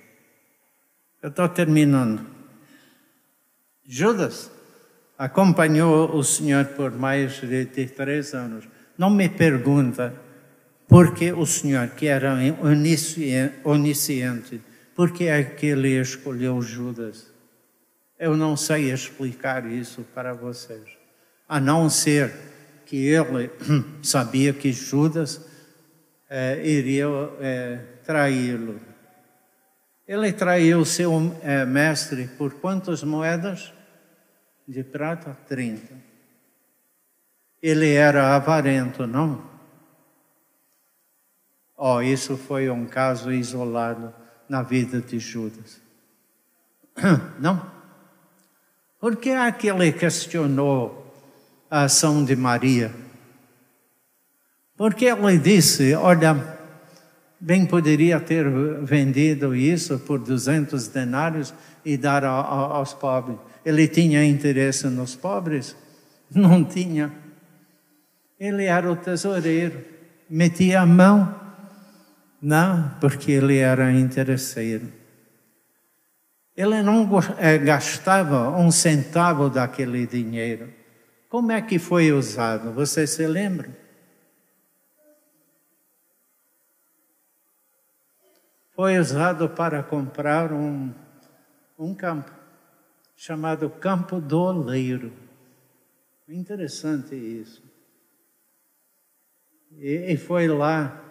Eu 1.23 1.31
estou 1.31 1.49
terminando. 1.49 2.27
Judas 3.85 4.51
acompanhou 5.17 6.15
o 6.15 6.23
Senhor 6.23 6.67
por 6.67 6.93
mais 6.93 7.41
de 7.41 7.87
três 7.87 8.35
anos. 8.35 8.69
Não 8.99 9.11
me 9.11 9.29
pergunta 9.29 10.15
por 10.89 11.15
que 11.15 11.33
o 11.33 11.47
Senhor, 11.47 11.89
que 11.91 12.07
era 12.07 12.35
onisciente, 13.65 14.61
por 14.95 15.13
que 15.13 15.25
é 15.25 15.43
que 15.43 15.67
ele 15.67 16.01
escolheu 16.01 16.61
Judas? 16.61 17.33
Eu 18.19 18.37
não 18.37 18.57
sei 18.57 18.93
explicar 18.93 19.65
isso 19.65 20.03
para 20.15 20.35
vocês, 20.35 20.85
a 21.49 21.59
não 21.59 21.89
ser 21.89 22.52
que 22.93 23.07
ele 23.07 23.51
sabia 24.05 24.53
que 24.53 24.71
Judas 24.71 25.41
é, 26.29 26.61
iria 26.63 27.07
é, 27.41 27.77
traí-lo. 28.05 28.79
Ele 30.07 30.31
traiu 30.31 30.85
seu 30.85 31.35
é, 31.41 31.65
mestre 31.65 32.29
por 32.37 32.53
quantas 32.53 33.03
moedas? 33.03 33.73
De 34.69 34.85
prata? 34.85 35.35
30. 35.49 35.95
Ele 37.63 37.95
era 37.95 38.37
avarento, 38.37 39.07
não? 39.07 39.43
Oh, 41.75 42.03
isso 42.03 42.37
foi 42.37 42.69
um 42.69 42.85
caso 42.85 43.33
isolado 43.33 44.15
na 44.47 44.63
vida 44.63 45.01
de 45.01 45.19
Judas. 45.19 45.81
Não? 47.41 47.73
Porque 49.01 49.31
aquele 49.31 49.91
questionou 49.93 51.02
a 51.73 51.85
ação 51.85 52.23
de 52.23 52.37
Maria. 52.37 52.93
Porque 54.77 55.07
ela 55.07 55.35
disse: 55.39 55.95
Olha, 55.95 56.59
bem 57.41 57.65
poderia 57.65 58.21
ter 58.21 58.47
vendido 58.85 59.57
isso 59.57 59.99
por 60.01 60.19
200 60.19 60.89
denários 60.89 61.55
e 61.83 61.97
dar 61.97 62.25
aos 62.25 62.93
pobres. 62.93 63.39
Ele 63.65 63.89
tinha 63.89 64.23
interesse 64.23 64.87
nos 64.89 65.17
pobres? 65.17 65.75
Não 66.35 66.63
tinha. 66.63 67.11
Ele 68.39 68.65
era 68.65 68.91
o 68.91 68.97
tesoureiro, 68.97 69.83
metia 70.29 70.83
a 70.83 70.87
mão. 70.87 71.41
Não, 72.41 72.91
porque 73.01 73.33
ele 73.33 73.57
era 73.57 73.91
interesseiro. 73.93 74.93
Ele 76.55 76.83
não 76.83 77.09
eh, 77.39 77.57
gastava 77.57 78.51
um 78.59 78.71
centavo 78.71 79.49
daquele 79.49 80.07
dinheiro. 80.07 80.82
Como 81.33 81.51
é 81.51 81.63
que 81.63 81.79
foi 81.79 82.13
usado? 82.13 82.73
Você 82.73 83.07
se 83.07 83.27
lembra? 83.27 83.71
Foi 88.73 88.99
usado 88.99 89.49
para 89.49 89.83
comprar 89.83 90.53
um, 90.53 90.93
um 91.79 91.95
campo 91.95 92.31
chamado 93.17 93.71
Campo 93.71 94.21
do 94.21 94.43
Oleiro. 94.43 95.11
Interessante 96.29 97.15
isso. 97.15 97.63
E, 99.79 100.13
e 100.13 100.17
foi 100.19 100.49
lá, 100.49 101.03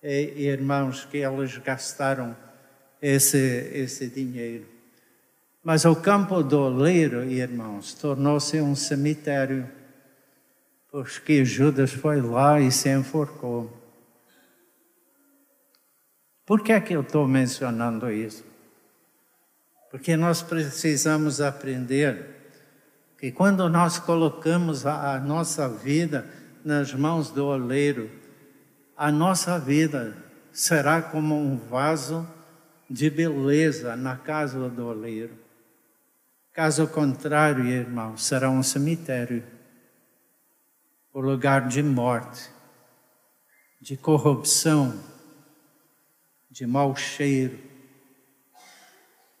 e, 0.00 0.46
irmãos, 0.46 1.04
que 1.06 1.16
eles 1.16 1.58
gastaram 1.58 2.36
esse, 3.02 3.36
esse 3.36 4.08
dinheiro. 4.08 4.77
Mas 5.68 5.84
o 5.84 5.94
campo 5.94 6.42
do 6.42 6.60
oleiro, 6.60 7.24
irmãos, 7.24 7.92
tornou-se 7.92 8.58
um 8.58 8.74
cemitério. 8.74 9.68
porque 10.90 11.44
Judas 11.44 11.92
foi 11.92 12.22
lá 12.22 12.58
e 12.58 12.72
se 12.72 12.88
enforcou. 12.88 13.70
Por 16.46 16.62
que 16.62 16.72
é 16.72 16.80
que 16.80 16.94
eu 16.94 17.02
estou 17.02 17.28
mencionando 17.28 18.10
isso? 18.10 18.46
Porque 19.90 20.16
nós 20.16 20.40
precisamos 20.40 21.38
aprender 21.38 22.50
que 23.18 23.30
quando 23.30 23.68
nós 23.68 23.98
colocamos 23.98 24.86
a, 24.86 25.16
a 25.16 25.20
nossa 25.20 25.68
vida 25.68 26.24
nas 26.64 26.94
mãos 26.94 27.30
do 27.30 27.44
oleiro, 27.44 28.10
a 28.96 29.12
nossa 29.12 29.58
vida 29.58 30.16
será 30.50 31.02
como 31.02 31.38
um 31.38 31.58
vaso 31.58 32.26
de 32.88 33.10
beleza 33.10 33.94
na 33.96 34.16
casa 34.16 34.70
do 34.70 34.86
oleiro. 34.86 35.47
Caso 36.58 36.88
contrário, 36.88 37.66
irmão, 37.66 38.16
será 38.16 38.50
um 38.50 38.64
cemitério, 38.64 39.44
o 41.14 41.20
lugar 41.20 41.68
de 41.68 41.80
morte, 41.84 42.50
de 43.80 43.96
corrupção, 43.96 45.00
de 46.50 46.66
mau 46.66 46.96
cheiro. 46.96 47.56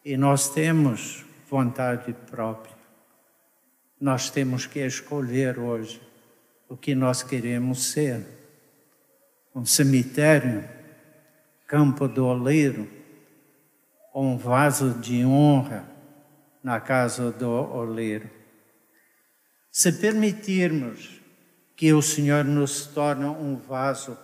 E 0.04 0.16
nós 0.16 0.48
temos 0.48 1.24
vontade 1.50 2.12
própria. 2.30 2.76
Nós 4.00 4.30
temos 4.30 4.64
que 4.66 4.78
escolher 4.78 5.58
hoje 5.58 6.00
o 6.68 6.76
que 6.76 6.94
nós 6.94 7.24
queremos 7.24 7.90
ser. 7.90 8.24
Um 9.52 9.64
cemitério, 9.64 10.62
campo 11.66 12.06
do 12.06 12.24
oleiro, 12.24 12.88
um 14.14 14.38
vaso 14.38 14.94
de 15.00 15.24
honra 15.24 15.97
na 16.62 16.80
casa 16.80 17.30
do 17.30 17.50
oleiro. 17.50 18.30
Se 19.70 19.92
permitirmos 19.92 21.20
que 21.76 21.92
o 21.92 22.02
Senhor 22.02 22.44
nos 22.44 22.86
torne 22.86 23.26
um 23.26 23.56
vaso 23.56 24.18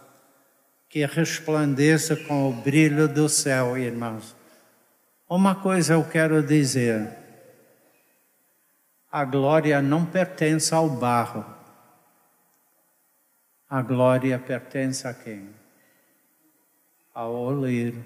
que 0.88 1.04
resplandeça 1.06 2.14
com 2.14 2.48
o 2.48 2.52
brilho 2.52 3.08
do 3.08 3.28
céu, 3.28 3.76
irmãos. 3.76 4.36
Uma 5.28 5.54
coisa 5.54 5.94
eu 5.94 6.04
quero 6.04 6.42
dizer: 6.42 7.16
a 9.10 9.24
glória 9.24 9.80
não 9.80 10.04
pertence 10.04 10.74
ao 10.74 10.88
barro, 10.88 11.44
a 13.68 13.82
glória 13.82 14.38
pertence 14.38 15.06
a 15.06 15.14
quem? 15.14 15.48
Ao 17.12 17.32
oleiro. 17.32 18.04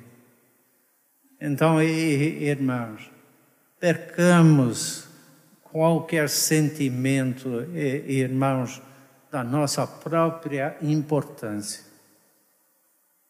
Então, 1.40 1.82
irmãos, 1.82 3.10
percamos 3.78 5.08
qualquer 5.62 6.28
sentimento, 6.28 7.62
irmãos, 7.74 8.82
da 9.30 9.44
nossa 9.44 9.86
própria 9.86 10.76
importância. 10.80 11.84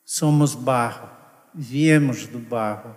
Somos 0.04 0.54
barro, 0.54 1.10
viemos 1.54 2.26
do 2.26 2.38
barro, 2.38 2.96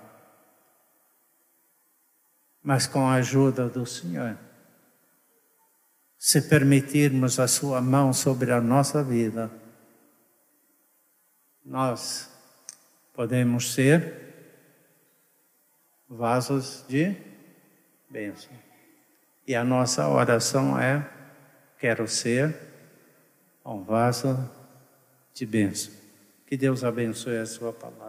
mas 2.64 2.88
com 2.88 3.08
a 3.08 3.16
ajuda 3.16 3.68
do 3.68 3.86
Senhor. 3.86 4.38
Se 6.18 6.44
permitirmos 6.44 7.40
a 7.40 7.48
Sua 7.48 7.82
mão 7.82 8.14
sobre 8.14 8.52
a 8.52 8.62
nossa 8.62 9.04
vida, 9.04 9.52
nós 11.66 12.30
podemos 13.14 13.74
ser 13.74 14.22
vasos 16.08 16.86
de 16.88 17.31
bênção. 18.12 18.52
E 19.48 19.56
a 19.56 19.64
nossa 19.64 20.08
oração 20.08 20.78
é: 20.80 21.08
quero 21.80 22.08
ser 22.08 22.54
um 23.66 23.82
vaso 23.84 24.38
de 25.34 25.46
bênção. 25.46 25.94
Que 26.46 26.58
Deus 26.58 26.84
abençoe 26.84 27.38
a 27.38 27.46
sua 27.46 27.72
palavra. 27.72 28.01